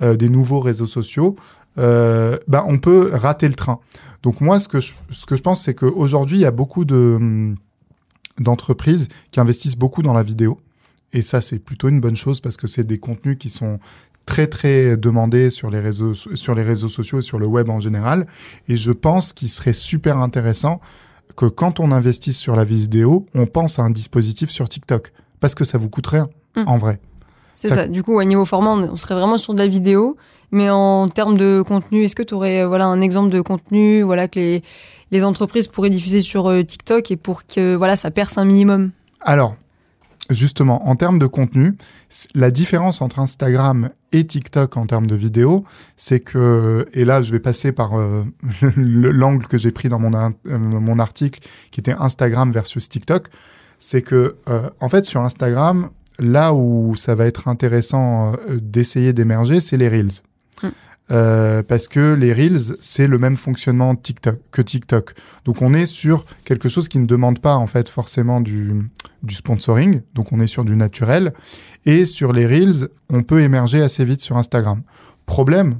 euh, 0.02 0.16
des 0.16 0.30
nouveaux 0.30 0.60
réseaux 0.60 0.86
sociaux, 0.86 1.36
euh, 1.78 2.38
bah, 2.48 2.64
on 2.66 2.78
peut 2.78 3.10
rater 3.12 3.46
le 3.48 3.54
train. 3.54 3.80
Donc 4.22 4.40
moi, 4.40 4.58
ce 4.60 4.66
que 4.68 4.80
je, 4.80 4.94
ce 5.10 5.26
que 5.26 5.36
je 5.36 5.42
pense, 5.42 5.62
c'est 5.62 5.74
qu'aujourd'hui, 5.74 6.38
il 6.38 6.40
y 6.40 6.46
a 6.46 6.50
beaucoup 6.50 6.84
de 6.86 6.96
hum, 7.20 7.56
d'entreprises 8.38 9.08
qui 9.30 9.40
investissent 9.40 9.76
beaucoup 9.76 10.02
dans 10.02 10.14
la 10.14 10.22
vidéo. 10.22 10.58
Et 11.12 11.22
ça, 11.22 11.40
c'est 11.40 11.58
plutôt 11.58 11.88
une 11.88 12.00
bonne 12.00 12.16
chose 12.16 12.40
parce 12.40 12.56
que 12.56 12.66
c'est 12.66 12.84
des 12.84 12.98
contenus 12.98 13.36
qui 13.38 13.48
sont 13.48 13.78
très 14.26 14.46
très 14.46 14.96
demandés 14.96 15.50
sur 15.50 15.70
les 15.70 15.80
réseaux 15.80 16.14
sur 16.14 16.54
les 16.54 16.62
réseaux 16.62 16.88
sociaux 16.88 17.18
et 17.18 17.22
sur 17.22 17.38
le 17.38 17.46
web 17.46 17.68
en 17.70 17.80
général. 17.80 18.26
Et 18.68 18.76
je 18.76 18.92
pense 18.92 19.32
qu'il 19.32 19.48
serait 19.48 19.72
super 19.72 20.18
intéressant 20.18 20.80
que 21.36 21.46
quand 21.46 21.80
on 21.80 21.90
investisse 21.90 22.38
sur 22.38 22.54
la 22.54 22.64
vidéo, 22.64 23.26
on 23.34 23.46
pense 23.46 23.78
à 23.78 23.82
un 23.82 23.90
dispositif 23.90 24.50
sur 24.50 24.68
TikTok 24.68 25.12
parce 25.40 25.54
que 25.54 25.64
ça 25.64 25.78
vous 25.78 25.88
coûte 25.88 26.06
rien 26.08 26.28
Mm. 26.56 26.62
en 26.66 26.78
vrai. 26.78 27.00
C'est 27.56 27.68
Ça- 27.68 27.74
ça. 27.74 27.86
Du 27.88 28.02
coup, 28.02 28.18
au 28.18 28.24
niveau 28.24 28.44
format, 28.44 28.70
on 28.70 28.90
on 28.92 28.96
serait 28.96 29.14
vraiment 29.14 29.38
sur 29.38 29.54
de 29.54 29.58
la 29.58 29.68
vidéo. 29.68 30.16
Mais 30.52 30.68
en 30.70 31.06
termes 31.08 31.36
de 31.38 31.62
contenu, 31.62 32.02
est-ce 32.04 32.16
que 32.16 32.22
tu 32.24 32.34
aurais 32.34 32.64
voilà, 32.66 32.86
un 32.86 33.00
exemple 33.00 33.30
de 33.30 33.40
contenu 33.40 34.02
voilà, 34.02 34.26
que 34.28 34.38
les, 34.40 34.62
les 35.12 35.22
entreprises 35.24 35.68
pourraient 35.68 35.90
diffuser 35.90 36.20
sur 36.22 36.48
euh, 36.48 36.62
TikTok 36.64 37.10
et 37.12 37.16
pour 37.16 37.46
que 37.46 37.76
voilà, 37.76 37.94
ça 37.96 38.10
perce 38.10 38.36
un 38.38 38.44
minimum? 38.44 38.90
Alors, 39.20 39.54
justement, 40.30 40.88
en 40.88 40.96
termes 40.96 41.18
de 41.18 41.26
contenu, 41.26 41.74
la 42.34 42.50
différence 42.50 43.02
entre 43.02 43.18
Instagram 43.18 43.90
et 44.12 44.26
TikTok 44.26 44.76
en 44.76 44.86
termes 44.86 45.06
de 45.06 45.14
vidéo, 45.14 45.64
c'est 45.96 46.20
que, 46.20 46.86
et 46.94 47.04
là 47.04 47.22
je 47.22 47.32
vais 47.32 47.40
passer 47.40 47.72
par 47.72 47.98
euh, 47.98 48.24
le- 48.76 49.10
l'angle 49.10 49.46
que 49.46 49.58
j'ai 49.58 49.70
pris 49.70 49.88
dans 49.88 49.98
mon, 49.98 50.14
euh, 50.14 50.30
mon 50.58 50.98
article, 50.98 51.40
qui 51.70 51.80
était 51.80 51.94
Instagram 51.98 52.50
versus 52.52 52.88
TikTok, 52.88 53.28
c'est 53.78 54.02
que, 54.02 54.36
euh, 54.48 54.68
en 54.80 54.88
fait, 54.88 55.04
sur 55.04 55.20
Instagram, 55.22 55.90
là 56.18 56.52
où 56.54 56.94
ça 56.96 57.14
va 57.14 57.26
être 57.26 57.48
intéressant 57.48 58.34
d'essayer 58.60 59.12
d'émerger, 59.12 59.58
c'est 59.60 59.76
les 59.78 59.88
Reels. 59.88 60.20
Euh, 61.10 61.62
parce 61.62 61.88
que 61.88 62.14
les 62.14 62.32
Reels, 62.32 62.76
c'est 62.80 63.06
le 63.06 63.18
même 63.18 63.36
fonctionnement 63.36 63.94
TikTok, 63.96 64.38
que 64.52 64.62
TikTok. 64.62 65.14
Donc 65.44 65.60
on 65.62 65.74
est 65.74 65.86
sur 65.86 66.24
quelque 66.44 66.68
chose 66.68 66.88
qui 66.88 66.98
ne 67.00 67.06
demande 67.06 67.40
pas 67.40 67.56
en 67.56 67.66
fait 67.66 67.88
forcément 67.88 68.40
du, 68.40 68.74
du 69.22 69.34
sponsoring, 69.34 70.02
donc 70.14 70.32
on 70.32 70.40
est 70.40 70.46
sur 70.46 70.64
du 70.64 70.76
naturel. 70.76 71.32
Et 71.86 72.04
sur 72.04 72.32
les 72.32 72.46
Reels, 72.46 72.88
on 73.08 73.22
peut 73.22 73.40
émerger 73.40 73.82
assez 73.82 74.04
vite 74.04 74.20
sur 74.20 74.36
Instagram. 74.36 74.82
Problème, 75.26 75.78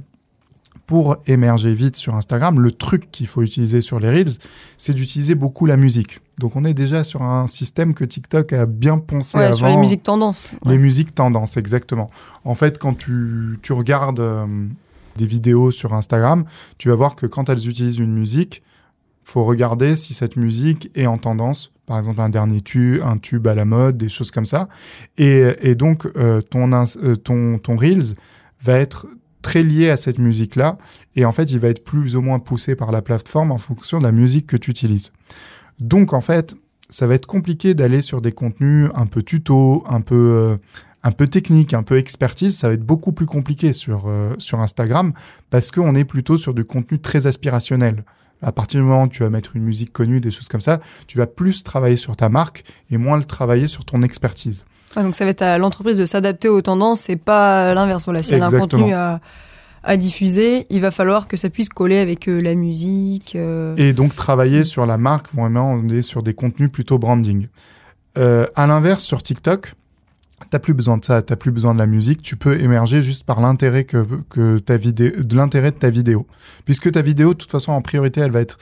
pour 0.87 1.15
émerger 1.27 1.73
vite 1.73 1.95
sur 1.95 2.15
Instagram, 2.15 2.59
le 2.59 2.71
truc 2.71 3.09
qu'il 3.11 3.27
faut 3.27 3.41
utiliser 3.43 3.79
sur 3.79 3.99
les 4.01 4.09
Reels, 4.09 4.33
c'est 4.77 4.93
d'utiliser 4.93 5.35
beaucoup 5.35 5.65
la 5.65 5.77
musique. 5.77 6.19
Donc 6.39 6.57
on 6.57 6.65
est 6.65 6.73
déjà 6.73 7.05
sur 7.05 7.21
un 7.21 7.47
système 7.47 7.93
que 7.93 8.03
TikTok 8.03 8.51
a 8.51 8.65
bien 8.65 8.97
poncé 8.97 9.37
Ouais, 9.37 9.45
avant. 9.45 9.53
sur 9.55 9.67
les 9.67 9.77
musiques 9.77 10.03
tendances. 10.03 10.51
Les 10.65 10.71
Ouais. 10.71 10.77
musiques 10.77 11.15
tendances, 11.15 11.55
exactement. 11.55 12.09
En 12.43 12.55
fait, 12.55 12.77
quand 12.77 12.95
tu, 12.95 13.57
tu 13.61 13.71
regardes 13.71 14.19
euh, 14.19 14.45
des 15.15 15.25
vidéos 15.25 15.71
sur 15.71 15.93
Instagram, 15.93 16.45
tu 16.77 16.89
vas 16.89 16.95
voir 16.95 17.15
que 17.15 17.25
quand 17.25 17.49
elles 17.49 17.67
utilisent 17.67 17.99
une 17.99 18.13
musique, 18.13 18.63
faut 19.23 19.43
regarder 19.43 19.95
si 19.95 20.13
cette 20.13 20.35
musique 20.35 20.91
est 20.95 21.05
en 21.05 21.17
tendance. 21.17 21.71
Par 21.85 21.97
exemple, 21.99 22.21
un 22.21 22.29
dernier 22.29 22.61
tube, 22.61 23.01
un 23.03 23.17
tube 23.17 23.47
à 23.47 23.55
la 23.55 23.65
mode, 23.65 23.97
des 23.97 24.09
choses 24.09 24.31
comme 24.31 24.45
ça. 24.45 24.67
Et, 25.17 25.75
donc, 25.75 26.05
euh, 26.05 26.41
euh, 26.55 27.15
ton, 27.15 27.57
ton 27.59 27.75
Reels 27.75 28.15
va 28.61 28.77
être 28.79 29.07
très 29.41 29.63
lié 29.63 29.89
à 29.89 29.97
cette 29.97 30.19
musique-là. 30.19 30.77
Et 31.15 31.25
en 31.25 31.31
fait, 31.31 31.51
il 31.51 31.59
va 31.59 31.69
être 31.69 31.83
plus 31.83 32.15
ou 32.15 32.21
moins 32.21 32.39
poussé 32.39 32.75
par 32.75 32.91
la 32.91 33.01
plateforme 33.01 33.51
en 33.51 33.57
fonction 33.57 33.99
de 33.99 34.03
la 34.03 34.11
musique 34.11 34.47
que 34.47 34.57
tu 34.57 34.71
utilises. 34.71 35.11
Donc, 35.79 36.13
en 36.13 36.21
fait, 36.21 36.55
ça 36.89 37.07
va 37.07 37.15
être 37.15 37.25
compliqué 37.25 37.73
d'aller 37.73 38.01
sur 38.01 38.21
des 38.21 38.31
contenus 38.31 38.89
un 38.93 39.05
peu 39.05 39.23
tuto, 39.23 39.83
un 39.87 40.01
peu, 40.01 40.15
euh, 40.15 40.57
un 41.03 41.11
peu 41.11 41.27
technique, 41.27 41.73
un 41.73 41.83
peu 41.83 41.97
expertise, 41.97 42.57
ça 42.57 42.67
va 42.67 42.75
être 42.75 42.85
beaucoup 42.85 43.11
plus 43.11 43.25
compliqué 43.25 43.73
sur, 43.73 44.03
euh, 44.07 44.35
sur 44.37 44.59
Instagram 44.59 45.13
parce 45.49 45.71
qu'on 45.71 45.95
est 45.95 46.03
plutôt 46.05 46.37
sur 46.37 46.53
du 46.53 46.63
contenu 46.63 46.99
très 46.99 47.25
aspirationnel. 47.27 48.03
À 48.43 48.51
partir 48.51 48.79
du 48.81 48.85
moment 48.87 49.03
où 49.03 49.07
tu 49.07 49.21
vas 49.23 49.29
mettre 49.29 49.55
une 49.55 49.63
musique 49.63 49.91
connue, 49.93 50.19
des 50.19 50.31
choses 50.31 50.47
comme 50.47 50.61
ça, 50.61 50.79
tu 51.07 51.17
vas 51.17 51.27
plus 51.27 51.63
travailler 51.63 51.95
sur 51.95 52.15
ta 52.15 52.29
marque 52.29 52.63
et 52.89 52.97
moins 52.97 53.17
le 53.17 53.23
travailler 53.23 53.67
sur 53.67 53.85
ton 53.85 54.01
expertise. 54.01 54.65
Ouais, 54.95 55.03
donc 55.03 55.15
ça 55.15 55.25
va 55.25 55.31
être 55.31 55.41
à 55.43 55.57
l'entreprise 55.57 55.97
de 55.97 56.05
s'adapter 56.05 56.49
aux 56.49 56.61
tendances 56.61 57.09
et 57.09 57.15
pas 57.15 57.73
l'inverse. 57.73 58.05
Voilà, 58.05 58.23
si 58.23 58.33
elle 58.33 58.41
a 58.43 58.47
un 58.47 58.59
contenu 58.59 58.93
à, 58.93 59.21
à 59.83 59.95
diffuser, 59.95 60.65
il 60.69 60.81
va 60.81 60.91
falloir 60.91 61.27
que 61.27 61.37
ça 61.37 61.49
puisse 61.49 61.69
coller 61.69 61.97
avec 61.97 62.27
euh, 62.27 62.39
la 62.41 62.55
musique. 62.55 63.35
euh, 63.35 63.75
Et 63.77 63.93
donc 63.93 64.15
travailler 64.15 64.63
sur 64.63 64.85
la 64.85 64.97
marque, 64.97 65.33
vraiment, 65.33 65.71
on 65.71 65.87
est 65.89 66.01
sur 66.01 66.23
des 66.23 66.33
contenus 66.33 66.71
plutôt 66.71 66.97
branding. 66.99 67.47
À 68.15 68.67
l'inverse, 68.67 69.03
sur 69.03 69.23
TikTok, 69.23 69.73
t'as 70.49 70.59
plus 70.59 70.73
besoin 70.73 70.97
de 70.97 71.05
ça, 71.05 71.21
t'as 71.21 71.35
plus 71.35 71.51
besoin 71.51 71.73
de 71.73 71.79
la 71.79 71.85
musique, 71.87 72.21
tu 72.21 72.35
peux 72.35 72.59
émerger 72.59 73.01
juste 73.01 73.23
par 73.25 73.41
l'intérêt 73.41 73.83
que, 73.85 74.05
que 74.29 74.57
ta 74.59 74.77
vidéo, 74.77 75.11
de 75.23 75.35
l'intérêt 75.35 75.71
de 75.71 75.77
ta 75.77 75.89
vidéo, 75.89 76.27
puisque 76.65 76.91
ta 76.91 77.01
vidéo, 77.01 77.33
de 77.33 77.37
toute 77.37 77.51
façon, 77.51 77.71
en 77.71 77.81
priorité, 77.81 78.21
elle 78.21 78.31
va 78.31 78.41
être 78.41 78.57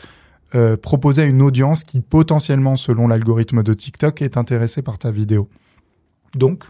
euh, 0.56 0.76
proposée 0.78 1.22
à 1.22 1.26
une 1.26 1.42
audience 1.42 1.84
qui 1.84 2.00
potentiellement, 2.02 2.76
selon 2.76 3.08
l'algorithme 3.08 3.64
de 3.64 3.74
TikTok, 3.74 4.22
est 4.22 4.36
intéressée 4.38 4.82
par 4.82 4.98
ta 4.98 5.12
vidéo. 5.12 5.48
Donc, 6.36 6.66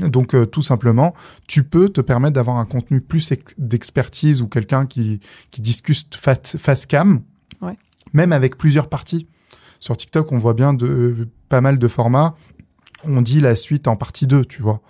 donc 0.00 0.34
euh, 0.34 0.46
tout 0.46 0.62
simplement, 0.62 1.12
tu 1.48 1.64
peux 1.64 1.88
te 1.88 2.00
permettre 2.00 2.34
d'avoir 2.34 2.56
un 2.58 2.64
contenu 2.64 3.00
plus 3.00 3.32
ex- 3.32 3.54
d'expertise 3.58 4.42
ou 4.42 4.46
quelqu'un 4.48 4.86
qui, 4.86 5.20
qui 5.50 5.60
discute 5.60 6.14
face, 6.16 6.86
cam, 6.86 7.22
Ouais. 7.60 7.76
même 8.12 8.32
avec 8.32 8.56
plusieurs 8.56 8.88
parties. 8.88 9.26
Sur 9.80 9.96
TikTok, 9.96 10.30
on 10.30 10.38
voit 10.38 10.54
bien 10.54 10.72
de, 10.72 11.28
pas 11.48 11.60
mal 11.60 11.78
de 11.80 11.88
formats. 11.88 12.36
On 13.04 13.22
dit 13.22 13.40
la 13.40 13.54
suite 13.56 13.86
en 13.88 13.96
partie 13.96 14.26
2, 14.26 14.44
tu 14.44 14.62
vois. 14.62 14.80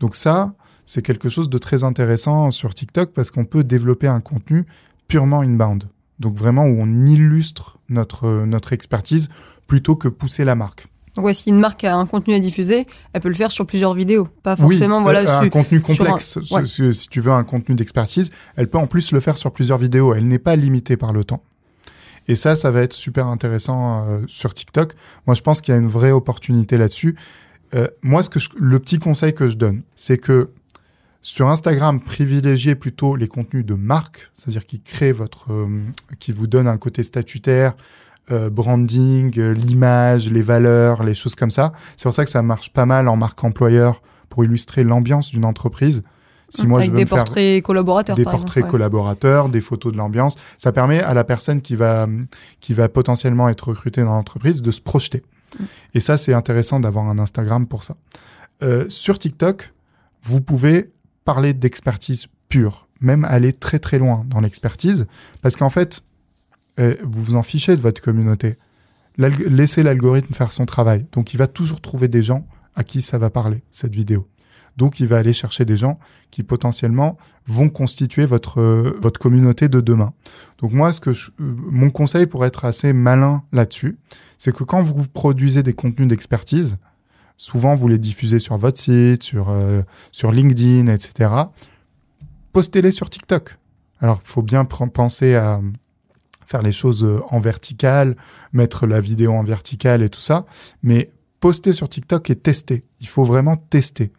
Donc 0.00 0.16
ça, 0.16 0.54
c'est 0.86 1.02
quelque 1.02 1.28
chose 1.28 1.50
de 1.50 1.58
très 1.58 1.84
intéressant 1.84 2.50
sur 2.50 2.72
TikTok 2.74 3.12
parce 3.12 3.30
qu'on 3.30 3.44
peut 3.44 3.64
développer 3.64 4.06
un 4.08 4.20
contenu 4.20 4.64
purement 5.06 5.40
inbound. 5.40 5.84
Donc 6.18 6.34
vraiment 6.36 6.64
où 6.64 6.78
on 6.80 7.06
illustre 7.06 7.78
notre, 7.88 8.44
notre 8.44 8.72
expertise 8.72 9.28
plutôt 9.66 9.96
que 9.96 10.08
pousser 10.08 10.44
la 10.44 10.54
marque. 10.54 10.86
Donc 11.14 11.24
ouais, 11.26 11.32
si 11.32 11.50
une 11.50 11.58
marque 11.58 11.84
a 11.84 11.94
un 11.96 12.06
contenu 12.06 12.34
à 12.34 12.38
diffuser, 12.40 12.86
elle 13.12 13.20
peut 13.20 13.28
le 13.28 13.34
faire 13.34 13.50
sur 13.50 13.66
plusieurs 13.66 13.92
vidéos, 13.94 14.28
pas 14.42 14.54
Oui, 14.54 14.60
forcément 14.60 15.02
voilà 15.02 15.20
euh, 15.20 15.38
un 15.40 15.42
su- 15.44 15.50
contenu 15.50 15.78
un- 15.78 15.80
complexe. 15.80 16.38
ouais. 16.50 16.64
Si 16.66 17.08
tu 17.08 17.20
veux 17.20 17.32
un 17.32 17.44
contenu 17.44 17.74
d'expertise, 17.74 18.30
elle 18.56 18.68
peut 18.68 18.78
en 18.78 18.86
plus 18.86 19.12
le 19.12 19.20
faire 19.20 19.36
sur 19.36 19.50
plusieurs 19.52 19.78
vidéos. 19.78 20.14
Elle 20.14 20.28
n'est 20.28 20.38
pas 20.38 20.56
limitée 20.56 20.96
par 20.96 21.12
le 21.12 21.24
temps. 21.24 21.42
Et 22.28 22.36
ça, 22.36 22.56
ça 22.56 22.70
va 22.70 22.82
être 22.82 22.92
super 22.92 23.26
intéressant 23.26 24.06
euh, 24.06 24.20
sur 24.26 24.52
TikTok. 24.54 24.94
Moi, 25.26 25.34
je 25.34 25.42
pense 25.42 25.60
qu'il 25.60 25.72
y 25.72 25.76
a 25.76 25.80
une 25.80 25.88
vraie 25.88 26.12
opportunité 26.12 26.76
là-dessus. 26.76 27.16
Euh, 27.74 27.88
moi, 28.02 28.22
ce 28.22 28.30
que 28.30 28.38
je- 28.38 28.48
le 28.56 28.78
petit 28.78 28.98
conseil 28.98 29.34
que 29.34 29.48
je 29.48 29.56
donne, 29.56 29.82
c'est 29.94 30.18
que 30.18 30.50
sur 31.20 31.48
Instagram, 31.48 32.00
privilégiez 32.00 32.74
plutôt 32.74 33.16
les 33.16 33.28
contenus 33.28 33.64
de 33.66 33.74
marque, 33.74 34.30
c'est-à-dire 34.34 34.64
qui 34.64 34.80
créent 34.80 35.12
votre, 35.12 35.52
euh, 35.52 35.66
qui 36.18 36.32
vous 36.32 36.46
donnent 36.46 36.68
un 36.68 36.78
côté 36.78 37.02
statutaire, 37.02 37.74
euh, 38.30 38.48
branding, 38.50 39.38
euh, 39.38 39.52
l'image, 39.52 40.30
les 40.30 40.42
valeurs, 40.42 41.02
les 41.02 41.14
choses 41.14 41.34
comme 41.34 41.50
ça. 41.50 41.72
C'est 41.96 42.04
pour 42.04 42.14
ça 42.14 42.24
que 42.24 42.30
ça 42.30 42.42
marche 42.42 42.72
pas 42.72 42.86
mal 42.86 43.08
en 43.08 43.16
marque 43.16 43.42
employeur 43.44 44.02
pour 44.28 44.44
illustrer 44.44 44.84
l'ambiance 44.84 45.30
d'une 45.30 45.44
entreprise. 45.44 46.02
Si 46.50 46.66
moi 46.66 46.78
avec 46.78 46.86
je 46.86 46.90
veux 46.92 46.96
des 46.96 47.04
me 47.04 47.08
faire 47.08 47.18
portraits 47.24 47.62
collaborateurs 47.62 48.16
des 48.16 48.24
par 48.24 48.32
portraits 48.32 48.56
exemple. 48.58 48.66
ouais. 48.66 48.70
collaborateurs, 48.70 49.48
des 49.50 49.60
photos 49.60 49.92
de 49.92 49.98
l'ambiance. 49.98 50.36
Ça 50.56 50.72
permet 50.72 51.02
à 51.02 51.12
la 51.12 51.24
personne 51.24 51.60
qui 51.60 51.74
va, 51.74 52.06
qui 52.60 52.72
va 52.72 52.88
potentiellement 52.88 53.50
être 53.50 53.68
recrutée 53.68 54.02
dans 54.02 54.14
l'entreprise 54.14 54.62
de 54.62 54.70
se 54.70 54.80
projeter. 54.80 55.22
Et 55.94 56.00
ça, 56.00 56.16
c'est 56.16 56.34
intéressant 56.34 56.80
d'avoir 56.80 57.06
un 57.06 57.18
Instagram 57.18 57.66
pour 57.66 57.84
ça. 57.84 57.96
Euh, 58.62 58.86
sur 58.88 59.18
TikTok, 59.18 59.72
vous 60.22 60.40
pouvez 60.40 60.92
parler 61.24 61.54
d'expertise 61.54 62.26
pure, 62.48 62.88
même 63.00 63.24
aller 63.24 63.52
très 63.52 63.78
très 63.78 63.98
loin 63.98 64.24
dans 64.26 64.40
l'expertise, 64.40 65.06
parce 65.42 65.56
qu'en 65.56 65.70
fait, 65.70 66.02
euh, 66.78 66.96
vous 67.02 67.22
vous 67.22 67.36
en 67.36 67.42
fichez 67.42 67.76
de 67.76 67.80
votre 67.80 68.00
communauté. 68.00 68.56
Laissez 69.16 69.82
l'algorithme 69.82 70.32
faire 70.32 70.52
son 70.52 70.64
travail. 70.64 71.06
Donc, 71.12 71.34
il 71.34 71.38
va 71.38 71.48
toujours 71.48 71.80
trouver 71.80 72.06
des 72.06 72.22
gens 72.22 72.46
à 72.76 72.84
qui 72.84 73.02
ça 73.02 73.18
va 73.18 73.30
parler, 73.30 73.62
cette 73.72 73.94
vidéo. 73.94 74.28
Donc, 74.78 75.00
il 75.00 75.08
va 75.08 75.18
aller 75.18 75.32
chercher 75.32 75.64
des 75.64 75.76
gens 75.76 75.98
qui 76.30 76.44
potentiellement 76.44 77.18
vont 77.48 77.68
constituer 77.68 78.26
votre, 78.26 78.60
euh, 78.60 78.96
votre 79.02 79.18
communauté 79.18 79.68
de 79.68 79.80
demain. 79.80 80.12
Donc 80.58 80.72
moi, 80.72 80.92
ce 80.92 81.00
que 81.00 81.10
euh, 81.10 81.14
mon 81.38 81.90
conseil 81.90 82.26
pour 82.26 82.46
être 82.46 82.64
assez 82.64 82.92
malin 82.92 83.42
là-dessus, 83.52 83.98
c'est 84.38 84.54
que 84.54 84.62
quand 84.62 84.80
vous 84.80 84.94
produisez 85.08 85.64
des 85.64 85.72
contenus 85.72 86.06
d'expertise, 86.06 86.78
souvent 87.36 87.74
vous 87.74 87.88
les 87.88 87.98
diffusez 87.98 88.38
sur 88.38 88.56
votre 88.56 88.80
site, 88.80 89.24
sur, 89.24 89.48
euh, 89.48 89.82
sur 90.12 90.30
LinkedIn, 90.30 90.86
etc. 90.86 91.30
Postez-les 92.52 92.92
sur 92.92 93.10
TikTok. 93.10 93.58
Alors, 94.00 94.20
il 94.22 94.28
faut 94.28 94.42
bien 94.42 94.64
penser 94.64 95.34
à 95.34 95.60
faire 96.46 96.62
les 96.62 96.72
choses 96.72 97.04
en 97.30 97.40
vertical, 97.40 98.16
mettre 98.52 98.86
la 98.86 99.00
vidéo 99.00 99.32
en 99.32 99.42
vertical 99.42 100.02
et 100.02 100.08
tout 100.08 100.20
ça, 100.20 100.46
mais 100.84 101.10
poster 101.40 101.72
sur 101.72 101.88
TikTok 101.88 102.30
et 102.30 102.36
tester. 102.36 102.84
Il 103.00 103.08
faut 103.08 103.24
vraiment 103.24 103.56
tester. 103.56 104.12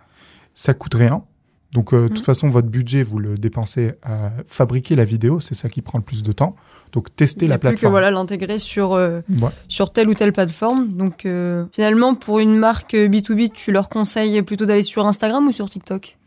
Ça 0.61 0.73
coûte 0.73 0.93
rien. 0.95 1.23
Donc, 1.71 1.93
euh, 1.93 2.03
de 2.03 2.07
toute 2.09 2.17
Mhm. 2.19 2.23
façon, 2.25 2.49
votre 2.49 2.67
budget, 2.67 3.01
vous 3.03 3.17
le 3.19 3.37
dépensez 3.37 3.93
à 4.03 4.31
fabriquer 4.47 4.95
la 4.97 5.05
vidéo, 5.05 5.39
c'est 5.39 5.53
ça 5.55 5.69
qui 5.69 5.81
prend 5.81 5.99
le 5.99 6.03
plus 6.03 6.21
de 6.21 6.31
temps. 6.33 6.55
Donc, 6.91 7.07
a 7.09 7.23
la 7.23 7.27
plus 7.29 7.47
que 7.47 7.59
plateforme. 7.59 7.91
voilà 7.91 8.11
l'intégrer 8.11 8.59
sur 8.59 8.93
euh, 8.93 9.21
Ouais. 9.29 9.49
sur 9.69 9.93
telle 9.93 10.09
ou 10.09 10.15
telle 10.15 10.33
plateforme. 10.33 10.87
Donc 10.89 11.25
euh, 11.25 11.65
finalement, 11.71 12.15
pour 12.15 12.39
une 12.39 12.57
marque 12.57 12.93
euh, 12.95 13.07
B2B, 13.07 13.51
tu 13.53 13.71
leur 13.71 13.87
conseilles 13.87 14.41
plutôt 14.41 14.65
d'aller 14.65 14.81
sur 14.83 15.05
Instagram 15.05 15.47
ou 15.47 15.51
sur 15.53 15.69
TikTok? 15.69 16.17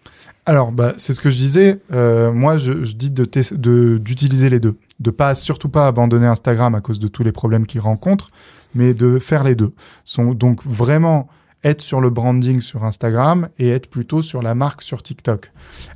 Alors, 0.46 0.72
bah, 0.72 0.94
c'est 0.96 1.12
ce 1.12 1.20
que 1.20 1.28
je 1.30 1.36
disais. 1.36 1.80
Moi, 1.90 2.56
je, 2.58 2.82
je 2.84 2.94
dis 2.94 3.10
de 3.10 3.24
tes- 3.24 3.54
de- 3.56 3.98
d'utiliser 3.98 4.48
les 4.50 4.60
deux, 4.60 4.76
de 5.00 5.10
pas 5.10 5.34
surtout 5.34 5.68
pas 5.68 5.86
abandonner 5.88 6.26
Instagram 6.26 6.74
à 6.74 6.80
cause 6.80 6.98
de 7.00 7.08
tous 7.08 7.22
les 7.24 7.32
problèmes 7.32 7.66
qu'il 7.66 7.80
rencontre, 7.80 8.28
mais 8.74 8.94
de 8.94 9.18
faire 9.18 9.44
les 9.44 9.54
deux. 9.56 9.72
Sont 10.04 10.32
donc 10.34 10.64
vraiment 10.64 11.28
être 11.64 11.81
sur 11.81 12.00
le 12.00 12.11
branding 12.11 12.61
sur 12.61 12.85
Instagram 12.85 13.49
et 13.59 13.71
être 13.71 13.88
plutôt 13.88 14.23
sur 14.23 14.42
la 14.42 14.54
marque 14.54 14.83
sur 14.83 15.02
TikTok. 15.02 15.52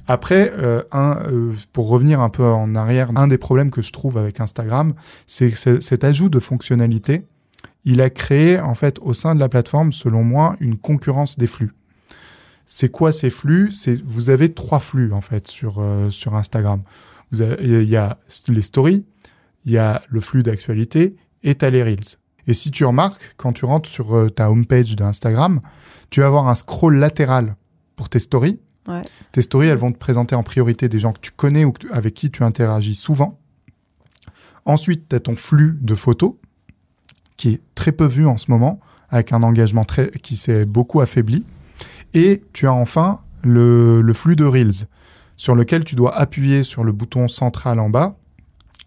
Après, 0.06 0.52
euh, 0.56 0.82
euh, 0.94 1.52
pour 1.72 1.88
revenir 1.88 2.20
un 2.20 2.28
peu 2.30 2.44
en 2.44 2.74
arrière, 2.74 3.10
un 3.16 3.26
des 3.28 3.38
problèmes 3.38 3.70
que 3.70 3.82
je 3.82 3.92
trouve 3.92 4.18
avec 4.18 4.40
Instagram, 4.40 4.94
c'est 5.26 5.54
cet 5.80 6.04
ajout 6.04 6.28
de 6.28 6.38
fonctionnalités, 6.38 7.24
il 7.84 8.00
a 8.00 8.10
créé 8.10 8.60
en 8.60 8.74
fait 8.74 8.98
au 9.00 9.12
sein 9.12 9.34
de 9.34 9.40
la 9.40 9.48
plateforme, 9.48 9.92
selon 9.92 10.22
moi, 10.24 10.56
une 10.60 10.76
concurrence 10.76 11.38
des 11.38 11.46
flux. 11.46 11.72
C'est 12.66 12.90
quoi 12.90 13.12
ces 13.12 13.30
flux? 13.30 13.72
Vous 14.04 14.30
avez 14.30 14.52
trois 14.52 14.80
flux 14.80 15.12
en 15.12 15.20
fait 15.20 15.46
sur 15.46 15.76
euh, 15.78 16.10
sur 16.10 16.34
Instagram. 16.34 16.82
Il 17.32 17.84
y 17.84 17.96
a 17.96 18.18
les 18.48 18.62
stories, 18.62 19.04
il 19.64 19.72
y 19.72 19.78
a 19.78 20.02
le 20.08 20.20
flux 20.20 20.42
d'actualité 20.42 21.16
et 21.42 21.54
t'as 21.54 21.70
les 21.70 21.82
reels. 21.82 22.18
Et 22.46 22.54
si 22.54 22.70
tu 22.70 22.84
remarques, 22.84 23.34
quand 23.36 23.52
tu 23.52 23.64
rentres 23.64 23.88
sur 23.88 24.16
euh, 24.16 24.30
ta 24.30 24.50
homepage 24.50 24.94
d'Instagram, 24.96 25.60
tu 26.10 26.20
vas 26.20 26.26
avoir 26.26 26.48
un 26.48 26.54
scroll 26.54 26.96
latéral 26.96 27.56
pour 27.96 28.08
tes 28.08 28.18
stories. 28.18 28.60
Ouais. 28.86 29.02
Tes 29.32 29.42
stories, 29.42 29.68
elles 29.68 29.78
vont 29.78 29.92
te 29.92 29.98
présenter 29.98 30.34
en 30.36 30.42
priorité 30.42 30.88
des 30.88 30.98
gens 30.98 31.12
que 31.12 31.20
tu 31.20 31.32
connais 31.32 31.64
ou 31.64 31.72
que 31.72 31.92
avec 31.92 32.14
qui 32.14 32.30
tu 32.30 32.44
interagis 32.44 32.94
souvent. 32.94 33.40
Ensuite, 34.64 35.08
tu 35.08 35.16
as 35.16 35.20
ton 35.20 35.36
flux 35.36 35.78
de 35.80 35.94
photos, 35.94 36.34
qui 37.36 37.50
est 37.54 37.62
très 37.74 37.92
peu 37.92 38.06
vu 38.06 38.26
en 38.26 38.36
ce 38.36 38.50
moment, 38.50 38.80
avec 39.10 39.32
un 39.32 39.42
engagement 39.42 39.84
très, 39.84 40.10
qui 40.10 40.36
s'est 40.36 40.64
beaucoup 40.66 41.00
affaibli. 41.00 41.44
Et 42.14 42.44
tu 42.52 42.66
as 42.66 42.72
enfin 42.72 43.20
le, 43.42 44.00
le 44.02 44.14
flux 44.14 44.36
de 44.36 44.44
Reels, 44.44 44.86
sur 45.36 45.54
lequel 45.54 45.84
tu 45.84 45.96
dois 45.96 46.16
appuyer 46.16 46.62
sur 46.62 46.84
le 46.84 46.92
bouton 46.92 47.28
central 47.28 47.80
en 47.80 47.90
bas 47.90 48.16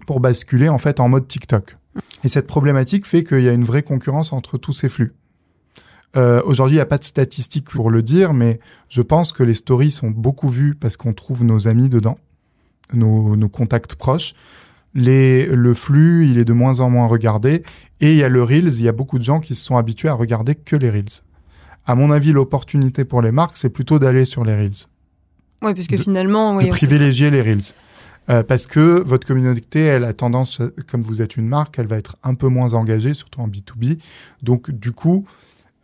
pour 0.07 0.19
basculer 0.19 0.69
en 0.69 0.77
fait 0.77 0.99
en 0.99 1.09
mode 1.09 1.27
TikTok. 1.27 1.77
Et 2.23 2.27
cette 2.27 2.47
problématique 2.47 3.05
fait 3.05 3.23
qu'il 3.23 3.41
y 3.41 3.49
a 3.49 3.53
une 3.53 3.63
vraie 3.63 3.83
concurrence 3.83 4.33
entre 4.33 4.57
tous 4.57 4.73
ces 4.73 4.89
flux. 4.89 5.13
Euh, 6.17 6.41
Aujourd'hui, 6.45 6.73
il 6.75 6.77
n'y 6.77 6.81
a 6.81 6.85
pas 6.88 6.97
de 6.97 7.03
statistiques 7.03 7.69
pour 7.69 7.91
le 7.91 8.01
dire, 8.01 8.33
mais 8.33 8.59
je 8.89 9.01
pense 9.01 9.31
que 9.31 9.43
les 9.43 9.53
stories 9.53 9.91
sont 9.91 10.09
beaucoup 10.09 10.49
vues 10.49 10.75
parce 10.75 10.97
qu'on 10.97 11.13
trouve 11.13 11.43
nos 11.43 11.67
amis 11.67 11.88
dedans, 11.88 12.17
nos, 12.93 13.35
nos 13.35 13.49
contacts 13.49 13.95
proches. 13.95 14.33
Les, 14.95 15.45
le 15.45 15.73
flux, 15.75 16.27
il 16.27 16.39
est 16.39 16.45
de 16.45 16.53
moins 16.53 16.79
en 16.79 16.89
moins 16.89 17.05
regardé. 17.05 17.63
Et 18.01 18.11
il 18.11 18.17
y 18.17 18.23
a 18.23 18.29
le 18.29 18.41
Reels, 18.41 18.73
il 18.79 18.81
y 18.83 18.88
a 18.88 18.91
beaucoup 18.91 19.19
de 19.19 19.23
gens 19.23 19.39
qui 19.39 19.53
se 19.53 19.63
sont 19.63 19.77
habitués 19.77 20.09
à 20.09 20.13
regarder 20.13 20.55
que 20.55 20.75
les 20.75 20.89
Reels. 20.89 21.21
À 21.85 21.95
mon 21.95 22.11
avis, 22.11 22.31
l'opportunité 22.31 23.05
pour 23.05 23.21
les 23.21 23.31
marques, 23.31 23.55
c'est 23.57 23.69
plutôt 23.69 23.99
d'aller 23.99 24.25
sur 24.25 24.43
les 24.43 24.55
Reels, 24.55 24.88
Oui, 25.61 25.73
De- 25.73 25.97
finalement, 25.97 26.55
oui, 26.55 26.69
privilégier 26.69 27.29
les 27.29 27.41
Reels. 27.41 27.61
Euh, 28.29 28.43
parce 28.43 28.67
que 28.67 29.01
votre 29.01 29.25
communauté, 29.25 29.81
elle 29.81 30.03
a 30.03 30.13
tendance, 30.13 30.62
comme 30.88 31.01
vous 31.01 31.21
êtes 31.21 31.38
une 31.38 31.48
marque, 31.48 31.79
elle 31.79 31.88
va 31.88 31.98
être 31.98 32.17
un 32.24 32.36
peu 32.36 32.48
moins 32.48 32.74
engagée, 32.74 33.13
surtout 33.13 33.41
en 33.41 33.48
B2B. 33.48 34.00
Donc, 34.43 34.69
du 34.69 34.91
coup, 34.91 35.25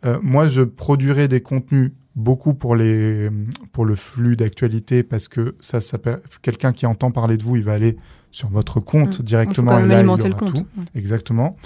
euh, 0.04 0.18
moi, 0.22 0.46
je 0.46 0.62
produirai 0.62 1.26
des 1.28 1.40
contenus 1.40 1.92
beaucoup 2.14 2.54
pour, 2.54 2.76
les, 2.76 3.30
pour 3.72 3.84
le 3.84 3.94
flux 3.94 4.36
d'actualité 4.36 5.02
parce 5.02 5.28
que 5.28 5.54
ça, 5.60 5.80
ça 5.80 5.98
quelqu'un 6.40 6.72
qui 6.72 6.86
entend 6.86 7.10
parler 7.10 7.36
de 7.36 7.42
vous, 7.42 7.56
il 7.56 7.62
va 7.62 7.74
aller 7.74 7.96
sur 8.30 8.48
votre 8.48 8.80
compte 8.80 9.08
Mm. 9.08 9.12
Il 9.12 9.16
faut 9.16 9.22
directement 9.22 9.72
quand 9.72 9.78
et 9.78 9.80
même 9.80 9.88
là, 9.88 9.94
il 9.96 9.98
alimenter 9.98 10.28
le 10.28 10.34
aura 10.34 10.46
compte. 10.46 10.54
tout. 10.54 10.66
Exactement. 10.94 11.56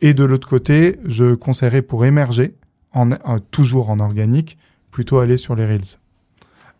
Et 0.00 0.14
de 0.14 0.24
l'autre 0.24 0.48
côté, 0.48 0.98
je 1.04 1.34
conseillerais 1.34 1.82
pour 1.82 2.04
émerger, 2.04 2.54
en, 2.92 3.12
euh, 3.12 3.16
toujours 3.50 3.90
en 3.90 4.00
organique, 4.00 4.58
plutôt 4.90 5.20
aller 5.20 5.36
sur 5.36 5.54
les 5.54 5.64
Reels. 5.64 5.98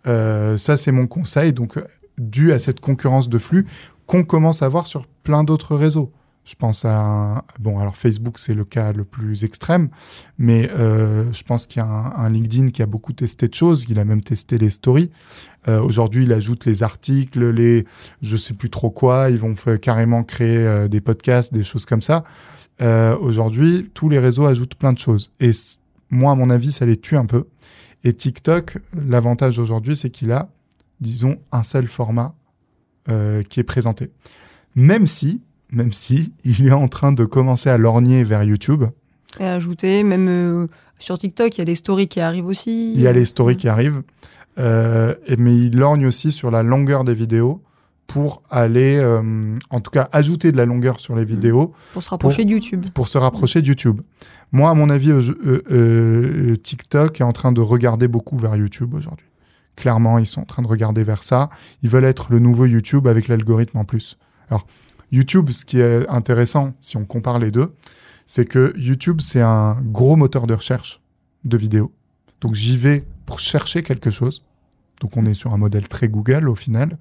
Euh, 0.07 0.57
ça, 0.57 0.77
c'est 0.77 0.93
mon 0.93 1.07
conseil, 1.07 1.53
donc 1.53 1.79
dû 2.19 2.53
à 2.53 2.59
cette 2.59 2.81
concurrence 2.81 3.29
de 3.29 3.39
flux 3.39 3.67
qu'on 4.07 4.25
commence 4.25 4.63
à 4.63 4.69
voir 4.69 4.87
sur 4.87 5.07
plein 5.07 5.45
d'autres 5.45 5.77
réseaux. 5.77 6.13
Je 6.45 6.57
pense 6.57 6.85
à 6.85 7.45
bon 7.61 7.79
alors 7.79 7.95
Facebook 7.95 8.41
c'est 8.41 8.55
le 8.55 8.65
cas 8.65 8.93
le 8.93 9.05
plus 9.05 9.45
extrême, 9.45 9.91
mais 10.39 10.69
euh, 10.73 11.33
je 11.33 11.45
pense 11.45 11.67
qu'il 11.67 11.81
y 11.81 11.85
a 11.85 11.89
un, 11.89 12.13
un 12.17 12.31
LinkedIn 12.31 12.71
qui 12.71 12.83
a 12.83 12.87
beaucoup 12.87 13.13
testé 13.13 13.47
de 13.47 13.55
choses. 13.55 13.87
Il 13.89 14.01
a 14.01 14.05
même 14.05 14.23
testé 14.23 14.59
les 14.59 14.71
stories. 14.71 15.11
Euh, 15.69 15.81
Aujourd'hui, 15.81 16.25
il 16.25 16.33
ajoute 16.33 16.67
les 16.67 16.83
articles, 16.83 17.51
les 17.51 17.85
je 18.23 18.37
sais 18.37 18.55
plus 18.55 18.71
trop 18.71 18.91
quoi. 18.91 19.31
Ils 19.31 19.39
vont 19.39 19.55
carrément 19.81 20.25
créer 20.25 20.59
euh, 20.59 20.89
des 20.89 21.01
podcasts, 21.01 21.53
des 21.53 21.63
choses 21.63 21.87
comme 21.87 22.03
ça. 22.03 22.25
Euh, 22.81 23.17
Aujourd'hui, 23.19 23.89
tous 23.95 24.09
les 24.09 24.19
réseaux 24.19 24.47
ajoutent 24.47 24.75
plein 24.75 24.93
de 24.93 24.99
choses. 24.99 25.33
Et 25.39 25.53
moi, 26.11 26.33
à 26.33 26.35
mon 26.35 26.51
avis, 26.51 26.73
ça 26.73 26.87
les 26.87 26.97
tue 26.97 27.17
un 27.17 27.27
peu. 27.27 27.47
Et 28.05 28.13
TikTok, 28.13 28.79
l'avantage 29.07 29.61
aujourd'hui, 29.61 29.95
c'est 29.95 30.11
qu'il 30.11 30.33
a, 30.33 30.49
disons, 31.03 31.37
un 31.53 31.63
seul 31.63 31.87
format 31.87 32.35
euh, 33.11 33.43
qui 33.43 33.61
est 33.61 33.65
présenté. 33.65 34.11
Même 34.75 35.07
si, 35.07 35.43
même 35.71 35.93
si, 35.93 36.33
il 36.45 36.67
est 36.69 36.73
en 36.73 36.89
train 36.89 37.13
de 37.13 37.25
commencer 37.25 37.69
à 37.69 37.77
lorgner 37.77 38.25
vers 38.25 38.43
YouTube. 38.43 38.85
Et 39.41 39.45
ajouter, 39.45 40.03
même 40.05 40.29
euh, 40.29 40.67
sur 40.99 41.19
TikTok, 41.19 41.57
il 41.57 41.59
y 41.59 41.63
a 41.63 41.65
les 41.65 41.75
stories 41.75 42.09
qui 42.09 42.21
arrivent 42.21 42.47
aussi. 42.47 42.93
Il 42.95 43.01
y 43.01 43.07
a 43.07 43.13
les 43.13 43.25
stories 43.25 43.57
qui 43.57 43.69
arrivent. 43.69 44.03
Euh, 44.59 45.15
et- 45.27 45.37
mais 45.37 45.57
il 45.57 45.77
lorgne 45.79 46.07
aussi 46.07 46.31
sur 46.31 46.51
la 46.51 46.63
longueur 46.63 47.05
des 47.05 47.15
vidéos 47.15 47.63
pour 48.07 48.43
aller, 48.51 48.97
euh, 48.99 49.55
en 49.71 49.81
tout 49.81 49.91
cas, 49.91 50.11
ajouter 50.13 50.53
de 50.53 50.59
la 50.59 50.67
longueur 50.67 51.01
sur 51.01 51.17
les 51.17 51.25
vidéos 51.25 51.73
Pour 51.95 52.03
se 52.03 52.11
rapprocher 52.11 52.45
de 52.45 52.51
YouTube. 52.51 52.85
pour 52.93 53.09
se 53.09 53.17
rapprocher 53.17 53.63
de 53.63 53.67
YouTube. 53.69 54.03
Moi, 54.51 54.69
à 54.69 54.75
mon 54.75 54.91
avis, 54.91 55.11
euh, 55.13 55.23
euh, 55.47 55.63
euh, 55.71 56.57
TikTok 56.57 57.23
est 57.23 57.25
en 57.25 57.33
train 57.33 57.53
de 57.53 57.63
regarder 57.63 58.09
beaucoup 58.09 58.37
vers 58.37 58.55
YouTube 58.57 58.93
aujourd'hui. 58.93 59.25
Clairement, 59.77 60.19
ils 60.19 60.27
sont 60.27 60.43
en 60.43 60.45
train 60.45 60.63
de 60.63 60.69
regarder 60.69 61.03
vers 61.03 61.23
ça. 61.23 61.49
Ils 61.83 61.89
veulent 61.89 62.05
être 62.05 62.31
le 62.31 62.39
nouveau 62.39 62.67
YouTube 62.67 63.07
avec 63.07 63.29
l'algorithme 63.29 63.79
en 63.79 63.85
plus. 63.85 64.19
Alors, 64.51 64.67
YouTube, 65.11 65.51
ce 65.51 65.65
qui 65.65 65.81
est 65.81 66.07
intéressant, 66.09 66.75
si 66.81 66.97
on 66.97 67.05
compare 67.05 67.39
les 67.39 67.51
deux, 67.51 67.75
c'est 68.27 68.45
que 68.45 68.75
YouTube, 68.77 69.21
c'est 69.21 69.41
un 69.41 69.77
gros 69.81 70.17
moteur 70.17 70.47
de 70.47 70.55
recherche 70.55 71.01
de 71.45 71.57
vidéos. 71.57 71.93
Donc, 72.41 72.55
j'y 72.55 72.77
vais 72.77 73.05
pour 73.27 73.41
chercher 73.41 73.83
quelque 73.83 74.11
chose. 74.11 74.43
Donc, 75.01 75.17
on 75.17 75.27
est 75.27 75.35
sur 75.35 75.53
un 75.53 75.59
modèle 75.59 75.89
très 75.89 76.09
Google 76.09 76.49
au 76.49 76.55
final. 76.55 76.99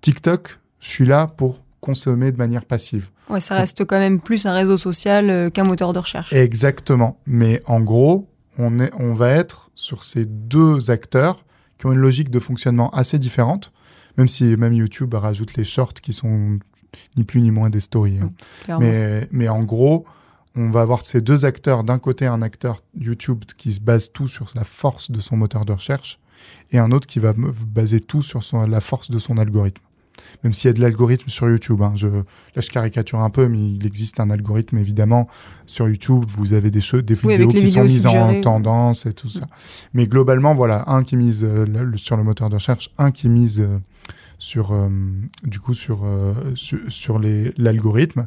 TikTok, 0.00 0.58
je 0.78 0.88
suis 0.88 1.06
là 1.06 1.26
pour 1.26 1.62
consommer 1.80 2.30
de 2.32 2.36
manière 2.36 2.64
passive. 2.64 3.10
Ouais, 3.28 3.40
ça 3.40 3.56
reste 3.56 3.84
quand 3.84 3.98
même 3.98 4.20
plus 4.20 4.46
un 4.46 4.52
réseau 4.52 4.76
social 4.76 5.30
euh, 5.30 5.50
qu'un 5.50 5.64
moteur 5.64 5.92
de 5.92 5.98
recherche. 5.98 6.32
Exactement. 6.32 7.18
Mais 7.26 7.62
en 7.66 7.80
gros, 7.80 8.28
on, 8.58 8.78
est, 8.78 8.90
on 8.98 9.14
va 9.14 9.30
être 9.30 9.70
sur 9.74 10.04
ces 10.04 10.24
deux 10.26 10.90
acteurs 10.90 11.44
qui 11.80 11.86
ont 11.86 11.92
une 11.92 11.98
logique 11.98 12.30
de 12.30 12.38
fonctionnement 12.38 12.90
assez 12.90 13.18
différente, 13.18 13.72
même 14.18 14.28
si 14.28 14.44
même 14.56 14.74
YouTube 14.74 15.14
rajoute 15.14 15.54
les 15.56 15.64
shorts 15.64 15.94
qui 15.94 16.12
sont 16.12 16.58
ni 17.16 17.24
plus 17.24 17.40
ni 17.40 17.50
moins 17.50 17.70
des 17.70 17.80
stories. 17.80 18.18
hein. 18.18 18.32
Mais, 18.80 19.28
mais 19.32 19.48
en 19.48 19.62
gros, 19.64 20.04
on 20.56 20.68
va 20.68 20.82
avoir 20.82 21.06
ces 21.06 21.22
deux 21.22 21.46
acteurs. 21.46 21.82
D'un 21.84 21.98
côté, 21.98 22.26
un 22.26 22.42
acteur 22.42 22.76
YouTube 22.98 23.44
qui 23.56 23.72
se 23.72 23.80
base 23.80 24.12
tout 24.12 24.28
sur 24.28 24.50
la 24.54 24.64
force 24.64 25.10
de 25.10 25.20
son 25.20 25.36
moteur 25.38 25.64
de 25.64 25.72
recherche, 25.72 26.18
et 26.70 26.78
un 26.78 26.90
autre 26.90 27.06
qui 27.06 27.18
va 27.18 27.32
baser 27.34 28.00
tout 28.00 28.20
sur 28.22 28.42
son- 28.42 28.66
la 28.66 28.80
force 28.80 29.10
de 29.10 29.18
son 29.18 29.38
algorithme. 29.38 29.82
Même 30.44 30.52
s'il 30.52 30.68
y 30.68 30.70
a 30.70 30.72
de 30.74 30.80
l'algorithme 30.80 31.28
sur 31.28 31.48
YouTube. 31.48 31.82
hein. 31.82 31.92
Je, 31.94 32.08
là, 32.08 32.22
je 32.56 32.70
caricature 32.70 33.20
un 33.20 33.30
peu, 33.30 33.48
mais 33.48 33.58
il 33.58 33.86
existe 33.86 34.20
un 34.20 34.30
algorithme, 34.30 34.78
évidemment. 34.78 35.28
Sur 35.66 35.88
YouTube, 35.88 36.24
vous 36.28 36.52
avez 36.52 36.70
des, 36.70 36.80
des 36.80 37.14
Oui, 37.24 37.32
vidéos 37.34 37.48
qui 37.48 37.68
sont 37.68 37.84
mises 37.84 38.06
en 38.06 38.40
tendance 38.40 39.06
et 39.06 39.12
tout 39.12 39.28
ça. 39.28 39.46
Mais 39.94 40.06
globalement, 40.06 40.54
voilà, 40.54 40.84
un 40.88 41.04
qui 41.04 41.16
mise 41.16 41.44
euh, 41.44 41.64
le- 41.66 41.96
sur 41.98 42.16
le 42.16 42.24
moteur 42.24 42.48
de 42.48 42.54
recherche, 42.54 42.90
un 42.98 43.10
qui 43.10 43.28
mise 43.28 43.60
euh, 43.60 43.78
sur, 44.38 44.72
euh, 44.72 44.88
du 45.44 45.60
coup, 45.60 45.74
sur, 45.74 46.04
sur, 46.54 46.78
sur 46.88 47.18
les- 47.18 47.52
l'algorithme. 47.56 48.26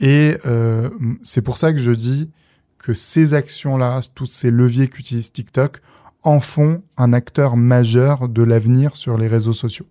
Et 0.00 0.36
euh, 0.46 0.90
c'est 1.22 1.42
pour 1.42 1.58
ça 1.58 1.72
que 1.72 1.78
je 1.78 1.92
dis 1.92 2.30
que 2.78 2.94
ces 2.94 3.34
actions-là, 3.34 4.00
tous 4.14 4.26
ces 4.26 4.50
leviers 4.50 4.88
qu'utilise 4.88 5.30
TikTok, 5.30 5.80
en 6.24 6.40
font 6.40 6.82
un 6.96 7.12
acteur 7.12 7.56
majeur 7.56 8.28
de 8.28 8.42
l'avenir 8.42 8.96
sur 8.96 9.16
les 9.18 9.28
réseaux 9.28 9.52
sociaux. 9.52 9.86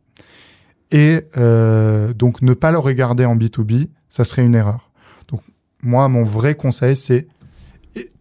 Et 0.92 1.22
euh, 1.38 2.14
donc 2.14 2.42
ne 2.42 2.54
pas 2.54 2.72
le 2.72 2.78
regarder 2.78 3.26
en 3.26 3.36
B2B, 3.36 3.88
ça 4.10 4.24
serait 4.24 4.44
une 4.44 4.56
erreur. 4.56 4.92
Donc 5.30 5.42
moi, 5.82 6.08
mon 6.10 6.24
vrai 6.24 6.56
conseil, 6.56 6.96
c'est 6.96 7.28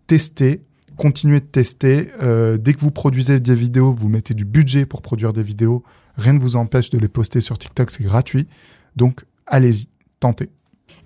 tester, 0.06 0.64
continuer 0.96 1.38
de 1.38 1.46
tester. 1.46 2.08
Euh, 2.20 2.58
dès 2.58 2.74
que 2.74 2.80
vous 2.80 2.90
produisez 2.90 3.38
des 3.38 3.54
vidéos, 3.54 3.92
vous 3.92 4.08
mettez 4.08 4.34
du 4.34 4.44
budget 4.44 4.86
pour 4.86 5.02
produire 5.02 5.32
des 5.32 5.42
vidéos. 5.42 5.84
Rien 6.16 6.32
ne 6.32 6.40
vous 6.40 6.56
empêche 6.56 6.90
de 6.90 6.98
les 6.98 7.08
poster 7.08 7.40
sur 7.40 7.58
TikTok, 7.58 7.90
c'est 7.90 8.02
gratuit. 8.02 8.48
Donc 8.96 9.24
allez-y, 9.46 9.88
tentez. 10.18 10.50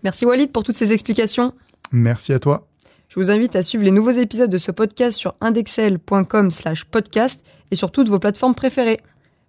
Merci 0.03 0.25
Walid 0.25 0.53
pour 0.53 0.65
toutes 0.65 0.77
ces 0.77 0.93
explications. 0.93 1.53
Merci 1.93 2.33
à 2.33 2.39
toi. 2.39 2.67
Je 3.09 3.21
vous 3.21 3.31
invite 3.31 3.55
à 3.57 3.63
suivre 3.63 3.85
les 3.85 3.91
nouveaux 3.91 4.11
épisodes 4.11 4.51
de 4.51 4.59
ce 4.59 4.73
podcast 4.73 5.17
sur 5.19 5.35
indexel.com 5.43 6.51
slash 6.51 6.85
podcast 6.85 7.45
et 7.71 7.77
sur 7.77 7.93
toutes 7.93 8.09
vos 8.09 8.19
plateformes 8.19 8.55
préférées. 8.55 9.01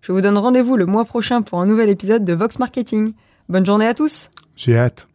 Je 0.06 0.12
vous 0.12 0.22
donne 0.22 0.38
rendez-vous 0.38 0.76
le 0.78 0.86
mois 0.86 1.04
prochain 1.04 1.42
pour 1.42 1.60
un 1.60 1.66
nouvel 1.66 1.90
épisode 1.90 2.24
de 2.24 2.34
Vox 2.34 2.60
Marketing. 2.60 3.14
Bonne 3.50 3.66
journée 3.66 3.88
à 3.88 3.96
tous 3.96 4.30
J'ai 4.56 4.78
hâte. 4.78 5.08